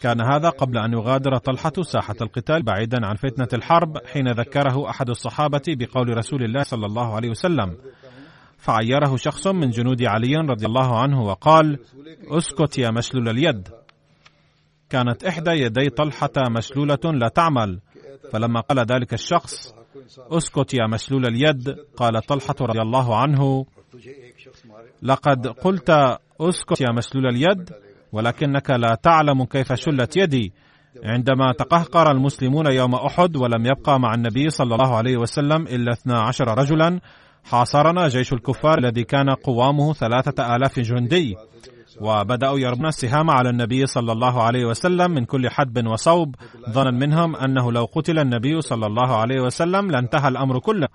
كان 0.00 0.20
هذا 0.20 0.48
قبل 0.48 0.78
أن 0.78 0.92
يغادر 0.92 1.36
طلحة 1.36 1.72
ساحة 1.82 2.14
القتال 2.22 2.62
بعيدا 2.62 3.06
عن 3.06 3.14
فتنة 3.14 3.48
الحرب 3.52 3.98
حين 4.06 4.28
ذكره 4.28 4.90
أحد 4.90 5.10
الصحابة 5.10 5.62
بقول 5.68 6.16
رسول 6.16 6.44
الله 6.44 6.62
صلى 6.62 6.86
الله 6.86 7.14
عليه 7.14 7.30
وسلم. 7.30 7.76
فعيره 8.58 9.16
شخص 9.16 9.46
من 9.46 9.70
جنود 9.70 10.02
علي 10.02 10.34
رضي 10.36 10.66
الله 10.66 10.98
عنه 10.98 11.22
وقال 11.22 11.78
أسكت 12.30 12.78
يا 12.78 12.90
مشلول 12.90 13.28
اليد. 13.28 13.68
كانت 14.90 15.24
إحدى 15.24 15.50
يدي 15.50 15.90
طلحة 15.90 16.32
مشلولة 16.50 16.98
لا 17.04 17.28
تعمل. 17.28 17.80
فلما 18.32 18.60
قال 18.60 18.78
ذلك 18.78 19.14
الشخص 19.14 19.74
أسكت 20.18 20.74
يا 20.74 20.86
مشلول 20.86 21.26
اليد. 21.26 21.76
قال 21.96 22.22
طلحة 22.22 22.54
رضي 22.60 22.80
الله 22.80 23.16
عنه 23.16 23.66
لقد 25.02 25.46
قلت 25.46 25.90
أسكت 26.40 26.80
يا 26.80 26.92
مسلول 26.92 27.26
اليد. 27.26 27.85
ولكنك 28.12 28.70
لا 28.70 28.94
تعلم 29.02 29.44
كيف 29.44 29.72
شلت 29.72 30.16
يدي. 30.16 30.52
عندما 31.04 31.52
تقهقر 31.52 32.10
المسلمون 32.10 32.66
يوم 32.66 32.94
أحد 32.94 33.36
ولم 33.36 33.66
يبقى 33.66 34.00
مع 34.00 34.14
النبي 34.14 34.50
صلى 34.50 34.74
الله 34.74 34.96
عليه 34.96 35.16
وسلم 35.16 35.62
إلا 35.62 35.92
12 35.92 36.58
رجلا 36.58 37.00
حاصرنا 37.44 38.08
جيش 38.08 38.32
الكفار 38.32 38.78
الذي 38.78 39.04
كان 39.04 39.30
قوامه 39.30 39.92
ثلاثة 39.92 40.56
آلاف 40.56 40.80
جندي. 40.80 41.36
وبدأوا 42.00 42.58
يرمون 42.58 42.86
السهام 42.86 43.30
على 43.30 43.50
النبي 43.50 43.86
صلى 43.86 44.12
الله 44.12 44.42
عليه 44.42 44.64
وسلم 44.64 45.10
من 45.10 45.24
كل 45.24 45.50
حدب 45.50 45.86
وصوب. 45.86 46.34
ظنا 46.70 46.90
منهم 46.90 47.36
أنه 47.36 47.72
لو 47.72 47.84
قتل 47.84 48.18
النبي 48.18 48.60
صلى 48.60 48.86
الله 48.86 49.16
عليه 49.16 49.40
وسلم 49.40 49.90
لانتهى 49.90 50.28
الأمر 50.28 50.58
كله. 50.58 50.88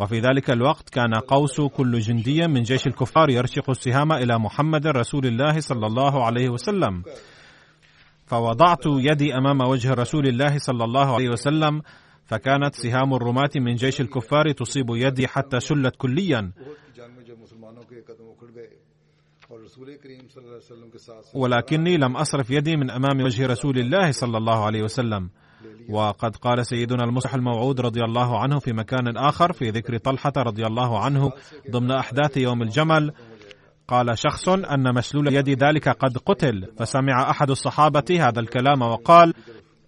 وفي 0.00 0.20
ذلك 0.20 0.50
الوقت 0.50 0.90
كان 0.90 1.14
قوس 1.14 1.60
كل 1.60 1.98
جندي 1.98 2.46
من 2.46 2.62
جيش 2.62 2.86
الكفار 2.86 3.30
يرشق 3.30 3.70
السهام 3.70 4.12
إلى 4.12 4.38
محمد 4.38 4.86
رسول 4.86 5.26
الله 5.26 5.60
صلى 5.60 5.86
الله 5.86 6.24
عليه 6.24 6.48
وسلم. 6.48 7.02
فوضعت 8.26 8.86
يدي 8.86 9.34
أمام 9.34 9.60
وجه 9.60 9.94
رسول 9.94 10.28
الله 10.28 10.58
صلى 10.58 10.84
الله 10.84 11.14
عليه 11.14 11.28
وسلم 11.28 11.82
فكانت 12.24 12.74
سهام 12.74 13.14
الرماة 13.14 13.50
من 13.56 13.74
جيش 13.74 14.00
الكفار 14.00 14.52
تصيب 14.52 14.86
يدي 14.90 15.28
حتى 15.28 15.60
شلت 15.60 15.96
كليا. 15.96 16.52
ولكني 21.34 21.96
لم 21.96 22.16
أصرف 22.16 22.50
يدي 22.50 22.76
من 22.76 22.90
أمام 22.90 23.20
وجه 23.20 23.46
رسول 23.46 23.78
الله 23.78 24.10
صلى 24.10 24.38
الله 24.38 24.64
عليه 24.64 24.82
وسلم. 24.82 25.30
وقد 25.90 26.36
قال 26.36 26.66
سيدنا 26.66 27.04
المصح 27.04 27.34
الموعود 27.34 27.80
رضي 27.80 28.00
الله 28.00 28.38
عنه 28.38 28.58
في 28.58 28.72
مكان 28.72 29.16
آخر 29.16 29.52
في 29.52 29.70
ذكر 29.70 29.96
طلحة 29.98 30.32
رضي 30.36 30.66
الله 30.66 30.98
عنه 30.98 31.32
ضمن 31.70 31.90
أحداث 31.90 32.36
يوم 32.36 32.62
الجمل 32.62 33.12
قال 33.88 34.18
شخص 34.18 34.48
أن 34.48 34.94
مسلول 34.94 35.34
يد 35.36 35.64
ذلك 35.64 35.88
قد 35.88 36.18
قتل 36.18 36.72
فسمع 36.78 37.30
أحد 37.30 37.50
الصحابة 37.50 38.28
هذا 38.28 38.40
الكلام 38.40 38.82
وقال 38.82 39.34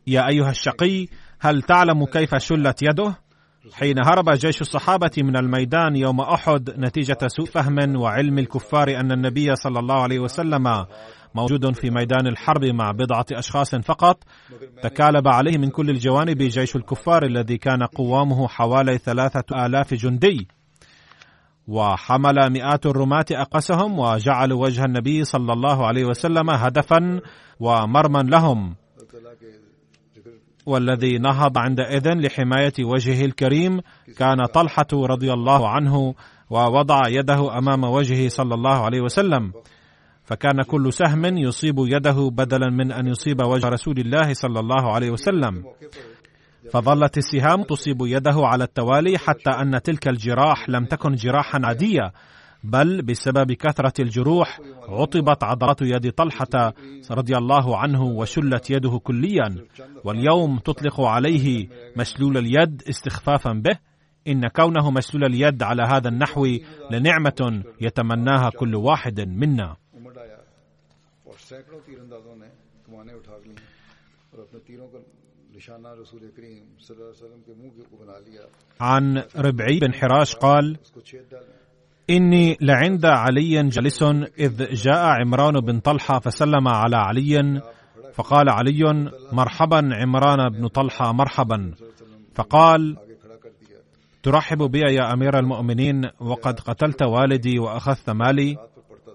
يا 0.06 0.28
أيها 0.28 0.50
الشقي 0.50 1.06
هل 1.40 1.62
تعلم 1.62 2.04
كيف 2.04 2.34
شلت 2.34 2.82
يده؟ 2.82 3.14
حين 3.72 3.98
هرب 3.98 4.30
جيش 4.30 4.60
الصحابة 4.60 5.10
من 5.18 5.36
الميدان 5.36 5.96
يوم 5.96 6.20
أحد 6.20 6.70
نتيجة 6.78 7.18
سوء 7.26 7.46
فهم 7.46 7.96
وعلم 7.96 8.38
الكفار 8.38 9.00
أن 9.00 9.12
النبي 9.12 9.56
صلى 9.56 9.78
الله 9.78 10.02
عليه 10.02 10.18
وسلم 10.18 10.86
موجود 11.36 11.74
في 11.74 11.90
ميدان 11.90 12.26
الحرب 12.26 12.64
مع 12.64 12.90
بضعة 12.90 13.26
أشخاص 13.32 13.74
فقط 13.74 14.24
تكالب 14.82 15.28
عليه 15.28 15.58
من 15.58 15.70
كل 15.70 15.90
الجوانب 15.90 16.38
جيش 16.38 16.76
الكفار 16.76 17.24
الذي 17.24 17.58
كان 17.58 17.82
قوامه 17.82 18.48
حوالي 18.48 18.98
ثلاثة 18.98 19.66
آلاف 19.66 19.94
جندي. 19.94 20.48
وحمل 21.68 22.50
مئات 22.50 22.86
الرماة 22.86 23.24
أقسهم 23.32 23.98
وجعلوا 23.98 24.62
وجه 24.62 24.84
النبي 24.84 25.24
صلى 25.24 25.52
الله 25.52 25.86
عليه 25.86 26.04
وسلم 26.04 26.50
هدفا 26.50 27.20
ومرما 27.60 28.18
لهم. 28.18 28.74
والذي 30.66 31.18
نهض 31.18 31.58
عندئذ 31.58 32.08
لحماية 32.08 32.72
وجهه 32.80 33.24
الكريم 33.24 33.80
كان 34.18 34.46
طلحة 34.46 34.86
رضي 34.94 35.32
الله 35.32 35.68
عنه 35.68 36.14
ووضع 36.50 37.08
يده 37.08 37.58
أمام 37.58 37.84
وجهه 37.84 38.28
صلى 38.28 38.54
الله 38.54 38.84
عليه 38.84 39.00
وسلم. 39.00 39.52
فكان 40.26 40.62
كل 40.62 40.92
سهم 40.92 41.24
يصيب 41.24 41.74
يده 41.78 42.30
بدلا 42.32 42.70
من 42.70 42.92
أن 42.92 43.06
يصيب 43.06 43.42
وجه 43.42 43.68
رسول 43.68 43.98
الله 43.98 44.32
صلى 44.32 44.60
الله 44.60 44.92
عليه 44.92 45.10
وسلم. 45.10 45.64
فظلت 46.70 47.18
السهام 47.18 47.62
تصيب 47.62 47.96
يده 48.00 48.34
على 48.36 48.64
التوالي 48.64 49.18
حتى 49.18 49.50
أن 49.50 49.82
تلك 49.82 50.08
الجراح 50.08 50.68
لم 50.68 50.84
تكن 50.84 51.14
جراحا 51.14 51.60
عادية 51.64 52.12
بل 52.64 53.02
بسبب 53.02 53.52
كثرة 53.52 53.92
الجروح 54.00 54.60
عطبت 54.88 55.44
عضلات 55.44 55.82
يد 55.82 56.10
طلحة 56.12 56.72
رضي 57.10 57.36
الله 57.36 57.78
عنه 57.78 58.02
وشلت 58.02 58.70
يده 58.70 58.98
كليا. 58.98 59.54
واليوم 60.04 60.58
تطلق 60.58 61.00
عليه 61.00 61.68
مشلول 61.96 62.36
اليد 62.36 62.82
استخفافا 62.88 63.52
به. 63.52 63.78
إن 64.28 64.48
كونه 64.48 64.90
مشلول 64.90 65.24
اليد 65.24 65.62
على 65.62 65.82
هذا 65.82 66.08
النحو 66.08 66.46
لنعمة 66.90 67.62
يتمناها 67.80 68.50
كل 68.50 68.74
واحد 68.74 69.20
منا. 69.20 69.76
सैकड़ों 71.45 71.79
तीरंदाजों 71.85 72.35
ने 72.41 72.49
कमाने 72.85 73.13
उठा 73.13 73.35
ली 73.43 73.53
और 74.31 74.39
अपने 74.41 74.59
तीरों 74.67 74.87
का 74.93 74.99
निशाना 75.55 75.89
रसूल 75.99 76.23
करीम 76.35 76.63
वसल्लम 76.79 77.41
के 77.45 77.53
मुंह 77.59 77.71
को 77.89 77.95
बना 78.01 78.17
लिया 78.25 78.43
عن 78.79 79.23
ربعي 79.35 79.79
بن 79.79 79.93
حراش 79.93 80.35
قال 80.35 80.77
إني 82.09 82.57
لعند 82.61 83.05
علي 83.05 83.69
جلس 83.69 84.03
إذ 84.39 84.73
جاء 84.73 85.03
عمران 85.21 85.59
بن 85.59 85.79
طلحة 85.79 86.19
فسلم 86.19 86.67
على 86.67 86.97
علي 86.97 87.61
فقال 88.13 88.49
علي 88.49 89.09
مرحبا 89.31 89.89
عمران 89.93 90.49
بن 90.49 90.67
طلحة 90.67 91.11
مرحبا 91.11 91.73
فقال 92.35 92.97
ترحب 94.23 94.63
بي 94.63 94.79
يا 94.79 95.13
أمير 95.13 95.39
المؤمنين 95.39 96.09
وقد 96.19 96.59
قتلت 96.59 97.03
والدي 97.03 97.59
وأخذت 97.59 98.09
مالي 98.09 98.57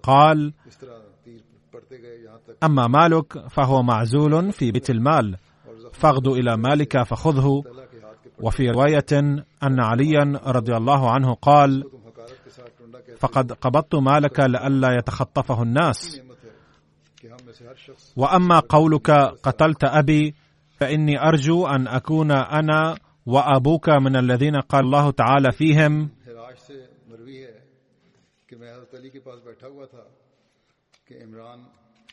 قال 0.03 0.53
أما 2.64 2.88
مالك 2.88 3.48
فهو 3.48 3.84
معزول 3.84 4.52
في 4.52 4.72
بيت 4.72 4.90
المال. 4.90 5.38
فاغد 5.94 6.28
إلى 6.28 6.58
مالك 6.58 7.04
فخذه. 7.04 7.64
وفي 8.40 8.70
رواية 8.70 9.06
أن 9.64 9.80
عليا 9.80 10.40
رضي 10.46 10.78
الله 10.78 11.12
عنه 11.12 11.34
قال 11.34 11.84
فقد 13.18 13.52
قبضت 13.52 13.96
مالك 13.96 14.40
لئلا 14.40 14.98
يتخطفه 14.98 15.64
الناس. 15.64 16.22
وأما 18.18 18.60
قولك 18.60 19.12
قتلت 19.44 19.84
أبي 19.84 20.36
فإني 20.80 21.20
أرجو 21.28 21.68
أن 21.68 21.88
أكون 21.88 22.32
أنا 22.32 22.98
وأبوك 23.26 23.90
من 23.90 24.16
الذين 24.16 24.56
قال 24.56 24.86
الله 24.86 25.12
تعالى 25.12 25.52
فيهم. 25.52 26.10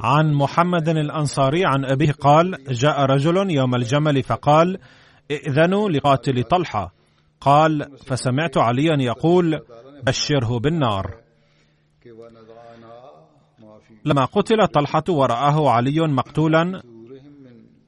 عن 0.00 0.32
محمد 0.32 0.88
الأنصاري 0.88 1.62
عن 1.66 1.84
أبيه 1.84 2.12
قال 2.12 2.64
جاء 2.68 3.00
رجل 3.00 3.50
يوم 3.50 3.74
الجمل 3.74 4.22
فقال 4.22 4.78
ائذنوا 5.30 5.90
لقاتل 5.90 6.42
طلحة. 6.42 6.94
قال 7.40 7.98
فسمعت 8.06 8.56
عليا 8.58 8.96
يقول 9.00 9.60
بشره 10.02 10.58
بالنار. 10.58 11.14
لما 14.04 14.24
قتل 14.24 14.66
طلحة 14.66 15.04
ورآه 15.08 15.70
علي 15.70 16.00
مقتولا 16.00 16.82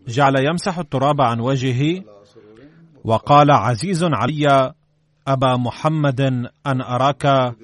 جعل 0.08 0.34
يمسح 0.46 0.78
التراب 0.78 1.20
عن 1.20 1.40
وجهه 1.40 2.04
وقال 3.04 3.50
عزيز 3.50 4.04
علي 4.04 4.72
أبا 5.28 5.56
محمد 5.56 6.20
أن 6.66 6.80
أراك 6.80 7.54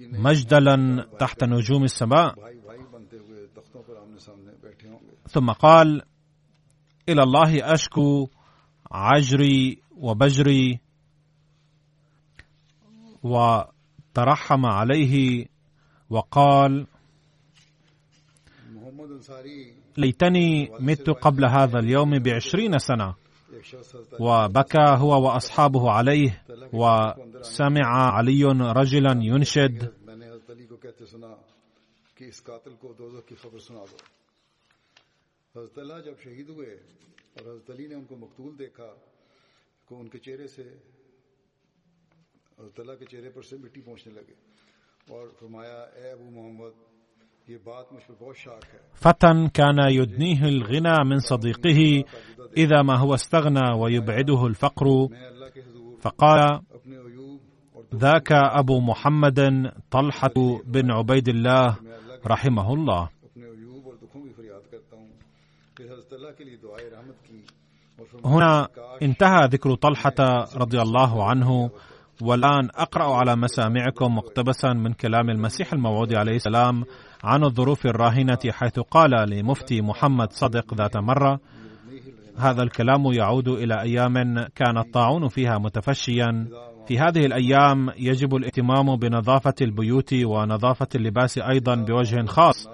مجدلا 0.00 1.06
تحت 1.18 1.44
نجوم 1.44 1.84
السماء. 1.84 2.34
ثم 5.32 5.50
قال 5.50 6.02
إلى 7.08 7.22
الله 7.22 7.74
أشكو 7.74 8.28
عجري 8.92 9.82
وبجري 9.96 10.80
وترحم 13.22 14.66
عليه 14.66 15.46
وقال 16.10 16.86
ليتني 19.96 20.70
مت 20.80 21.10
قبل 21.10 21.44
هذا 21.44 21.78
اليوم 21.78 22.18
بعشرين 22.18 22.78
سنة. 22.78 23.14
وبكى 24.20 24.86
هو 24.98 25.26
وأصحابه 25.26 25.90
عليه 25.90 26.42
وسمع 26.72 27.86
علي 28.16 28.44
رجلا 28.60 29.12
ينشد. 29.22 29.92
حضرت 35.56 35.78
طلحہ 35.78 36.00
جب 36.04 36.12
شہید 36.24 36.48
ہوئے 36.48 36.66
اور 36.66 37.50
حضرت 37.50 37.70
علی 37.70 37.86
نے 37.86 37.94
ان 37.94 38.04
کو 38.04 38.16
مقتول 38.16 38.58
دیکھا 38.58 38.86
تو 39.84 40.00
ان 40.00 40.08
کے 40.08 40.18
چہرے 40.18 40.46
سے 40.46 40.62
حضرت 42.60 42.80
طلحہ 42.80 42.92
کے 42.92 43.04
چہرے 43.04 43.30
پر 43.30 43.42
سے 43.42 43.56
مٹی 43.56 43.80
پونچھنے 43.80 44.14
لگے 44.14 44.34
اور 45.08 45.28
فرمایا 45.40 45.74
اے 45.74 46.10
ابو 46.10 46.30
محمد 46.30 46.92
یہ 47.48 47.56
بات 47.64 47.92
مجھ 47.92 48.02
پر 48.06 48.14
بہت 48.24 48.36
شاق 48.36 48.64
ہے۔ 48.74 48.78
فتن 48.92 49.48
كان 49.48 49.78
يدنيه 49.90 50.48
الغنى 50.48 51.08
من 51.08 51.18
صديقه 51.18 52.02
اذا 52.56 52.82
ما 52.82 52.96
هو 53.02 53.12
استغنى 53.12 53.66
ويبعده 53.80 54.40
الفقر۔ 54.44 54.86
فقال 56.02 56.40
ذاك 57.94 58.32
ابو 58.32 58.80
محمد 58.80 59.40
طلحة 59.90 60.60
بن 60.66 60.90
عبيد 60.90 61.28
الله 61.28 61.66
رحمه 62.26 62.68
الله 62.74 63.21
هنا 68.24 68.68
انتهى 69.02 69.46
ذكر 69.46 69.74
طلحة 69.74 70.48
رضي 70.56 70.82
الله 70.82 71.24
عنه 71.24 71.70
والآن 72.22 72.68
أقرأ 72.74 73.14
على 73.16 73.36
مسامعكم 73.36 74.16
مقتبسا 74.16 74.72
من 74.72 74.92
كلام 74.92 75.30
المسيح 75.30 75.72
الموعود 75.72 76.14
عليه 76.14 76.36
السلام 76.36 76.84
عن 77.24 77.44
الظروف 77.44 77.86
الراهنة 77.86 78.38
حيث 78.50 78.78
قال 78.78 79.10
لمفتي 79.30 79.80
محمد 79.82 80.32
صدق 80.32 80.74
ذات 80.74 80.96
مرة 80.96 81.40
هذا 82.38 82.62
الكلام 82.62 83.12
يعود 83.12 83.48
إلى 83.48 83.80
أيام 83.80 84.14
كان 84.54 84.78
الطاعون 84.78 85.28
فيها 85.28 85.58
متفشيا. 85.58 86.46
في 86.86 86.98
هذه 86.98 87.26
الأيام 87.26 87.90
يجب 87.96 88.36
الاهتمام 88.36 88.96
بنظافة 88.96 89.54
البيوت 89.60 90.14
ونظافة 90.14 90.88
اللباس 90.94 91.38
أيضا 91.38 91.74
بوجه 91.74 92.26
خاص 92.26 92.68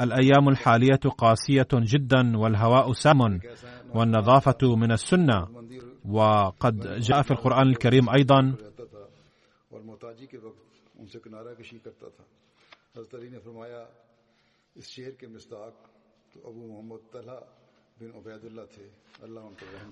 الأيام 0.00 0.48
الحالية 0.48 1.00
قاسية 1.18 1.68
جدا 1.72 2.36
والهواء 2.38 2.92
سام 2.92 3.40
والنظافة 3.94 4.76
من 4.76 4.92
السنة. 4.92 5.48
وقد 6.04 7.00
جاء 7.00 7.22
في 7.22 7.30
القرآن 7.30 7.68
الكريم 7.68 8.10
أيضا 8.10 8.54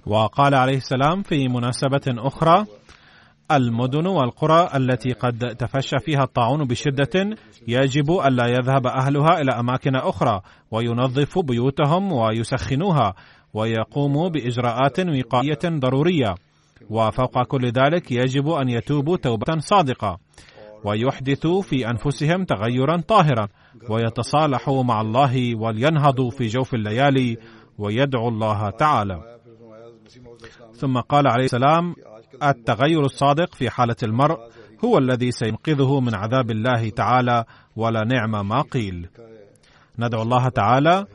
وقال 0.07 0.55
عليه 0.55 0.77
السلام 0.77 1.23
في 1.23 1.49
مناسبة 1.49 2.07
أخرى 2.09 2.67
المدن 3.53 4.07
والقرى 4.07 4.69
التي 4.75 5.13
قد 5.13 5.57
تفشى 5.59 5.99
فيها 5.99 6.23
الطاعون 6.23 6.65
بشدة 6.65 7.37
يجب 7.69 8.11
ألا 8.27 8.47
يذهب 8.47 8.87
أهلها 8.87 9.41
إلى 9.41 9.53
أماكن 9.53 9.97
أخرى 9.97 10.41
وينظف 10.71 11.39
بيوتهم 11.39 12.13
ويسخنوها 12.13 13.15
ويقوموا 13.55 14.29
بإجراءات 14.29 15.01
وقائية 15.01 15.59
ضرورية. 15.65 16.35
وفوق 16.91 17.43
كل 17.43 17.67
ذلك 17.67 18.13
يجب 18.13 18.49
أن 18.49 18.69
يتوبوا 18.69 19.17
توبة 19.17 19.59
صادقة. 19.59 20.19
ويحدثوا 20.85 21.63
في 21.63 21.91
أنفسهم 21.91 22.45
تغيرا 22.45 22.97
طاهرا. 22.97 23.49
ويتصالحوا 23.91 24.83
مع 24.83 25.01
الله 25.01 25.55
ولينهضوا 25.55 26.31
في 26.31 26.47
جوف 26.47 26.75
الليالي 26.75 27.37
ويدعو 27.79 28.29
الله 28.29 28.71
تعالى. 28.71 29.39
ثم 30.73 31.01
قال 31.01 31.29
عليه 31.29 31.45
السلام 31.45 31.95
التغير 32.43 33.01
الصادق 33.05 33.55
في 33.55 33.71
حالة 33.71 33.97
المرء 34.03 34.39
هو 34.85 34.99
الذي 34.99 35.31
سينقذه 35.31 36.01
من 36.01 36.15
عذاب 36.15 36.51
الله 36.51 36.91
تعالى 36.91 37.45
ولا 37.77 38.05
نعم 38.05 38.49
ما 38.49 38.63
قيل. 38.63 39.09
ندعو 39.99 40.23
الله 40.23 40.49
تعالى 40.49 41.07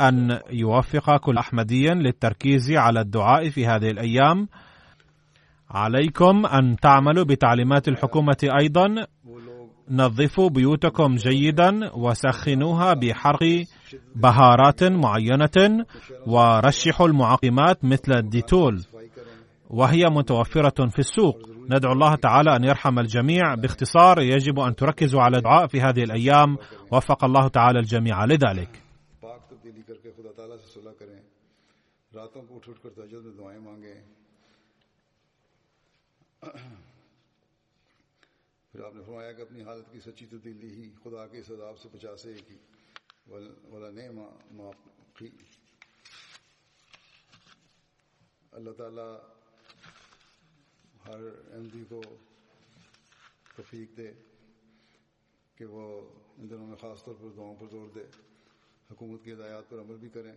أن 0.00 0.38
يوفق 0.50 1.16
كل 1.16 1.38
أحمديا 1.38 1.94
للتركيز 1.94 2.72
على 2.72 3.00
الدعاء 3.00 3.48
في 3.50 3.66
هذه 3.66 3.90
الأيام. 3.90 4.48
عليكم 5.70 6.46
أن 6.46 6.76
تعملوا 6.76 7.24
بتعليمات 7.24 7.88
الحكومة 7.88 8.48
أيضا. 8.60 9.06
نظفوا 9.90 10.48
بيوتكم 10.48 11.14
جيدا 11.14 11.90
وسخنوها 11.94 12.94
بحرق 12.94 13.64
بهارات 14.16 14.84
معينة 14.84 15.84
ورشحوا 16.26 17.06
المعقمات 17.06 17.84
مثل 17.84 18.12
الديتول. 18.12 18.84
وهي 19.70 20.04
متوفرة 20.10 20.88
في 20.90 20.98
السوق. 20.98 21.48
ندعو 21.48 21.92
الله 21.92 22.14
تعالى 22.14 22.56
أن 22.56 22.64
يرحم 22.64 22.98
الجميع. 22.98 23.54
باختصار 23.54 24.20
يجب 24.20 24.60
أن 24.60 24.74
تركزوا 24.74 25.22
على 25.22 25.36
الدعاء 25.36 25.66
في 25.66 25.80
هذه 25.80 26.02
الأيام. 26.04 26.56
وفق 26.92 27.24
الله 27.24 27.48
تعالى 27.48 27.78
الجميع 27.78 28.24
لذلك. 28.24 28.70
پھر 38.72 38.84
آپ 38.84 38.94
نے 38.94 39.02
فرمایا 39.02 39.32
کہ 39.32 39.42
اپنی 39.42 39.62
حالت 39.62 39.92
کی 39.92 40.00
سچی 40.00 40.26
تبدیلی 40.26 40.68
ہی 40.68 40.90
خدا 41.04 41.26
کے 41.26 41.38
اس 41.38 41.50
عذاب 41.50 41.78
سے 41.78 41.88
بچا 41.92 42.16
سکے 42.16 42.34
گی 42.34 42.56
اللہ 48.52 48.70
تعالیٰ 48.70 49.16
ہر 51.06 51.20
احمدی 51.52 51.84
کو 51.88 52.02
توفیق 53.56 53.96
دے 53.96 54.12
کہ 55.56 55.64
وہ 55.64 56.10
ان 56.38 56.50
دنوں 56.50 56.66
میں 56.66 56.76
خاص 56.76 57.04
طور 57.04 57.14
پر 57.14 57.28
دعاؤں 57.36 57.54
پر 57.60 57.66
زور 57.70 57.88
دے، 57.94 58.04
حکومت 58.90 59.24
کی 59.24 59.32
ہدایات 59.32 59.70
پر 59.70 59.80
عمل 59.80 59.96
بھی 59.96 60.08
کریں، 60.08 60.32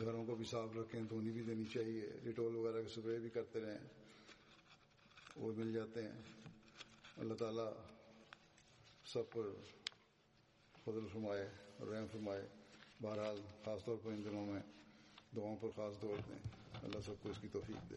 گھروں 0.00 0.26
کو 0.26 0.34
بھی 0.34 0.44
صاف 0.44 0.68
رکھیں، 0.76 1.02
دھونی 1.02 1.30
بھی 1.30 1.42
دینی 1.42 1.64
چاہیے، 1.64 2.10
ڈیٹول 2.22 2.56
وغیرہ 2.56 2.82
کے 2.82 2.88
سپرے 2.88 3.18
بھی 3.18 3.28
کرتے 3.28 3.60
رہیں، 3.60 3.78
وہ 5.36 5.52
مل 5.56 5.72
جاتے 5.72 6.02
ہیں۔ 6.02 6.22
اللہ 7.16 7.34
تعالیٰ 7.34 7.72
سب 9.04 9.30
پر 9.32 9.42
فضل 10.84 11.06
فرمائے 11.12 11.50
اور 11.78 11.86
رحم 11.86 12.06
فرمائے۔ 12.12 12.48
بہرحال 13.02 13.40
خاص 13.64 13.84
طور 13.84 13.96
پر 14.02 14.10
ان 14.10 14.24
دنوں 14.24 14.46
میں 14.46 14.62
دعاؤں 15.36 15.56
پر 15.60 15.68
خاص 15.76 16.02
دور 16.02 16.16
دیں۔ 16.28 16.38
اللہ 16.82 17.00
سب 17.06 17.14
کو 17.22 17.28
اس 17.28 17.36
کی 17.40 17.48
توفیق 17.52 17.90
دے۔ 17.90 17.96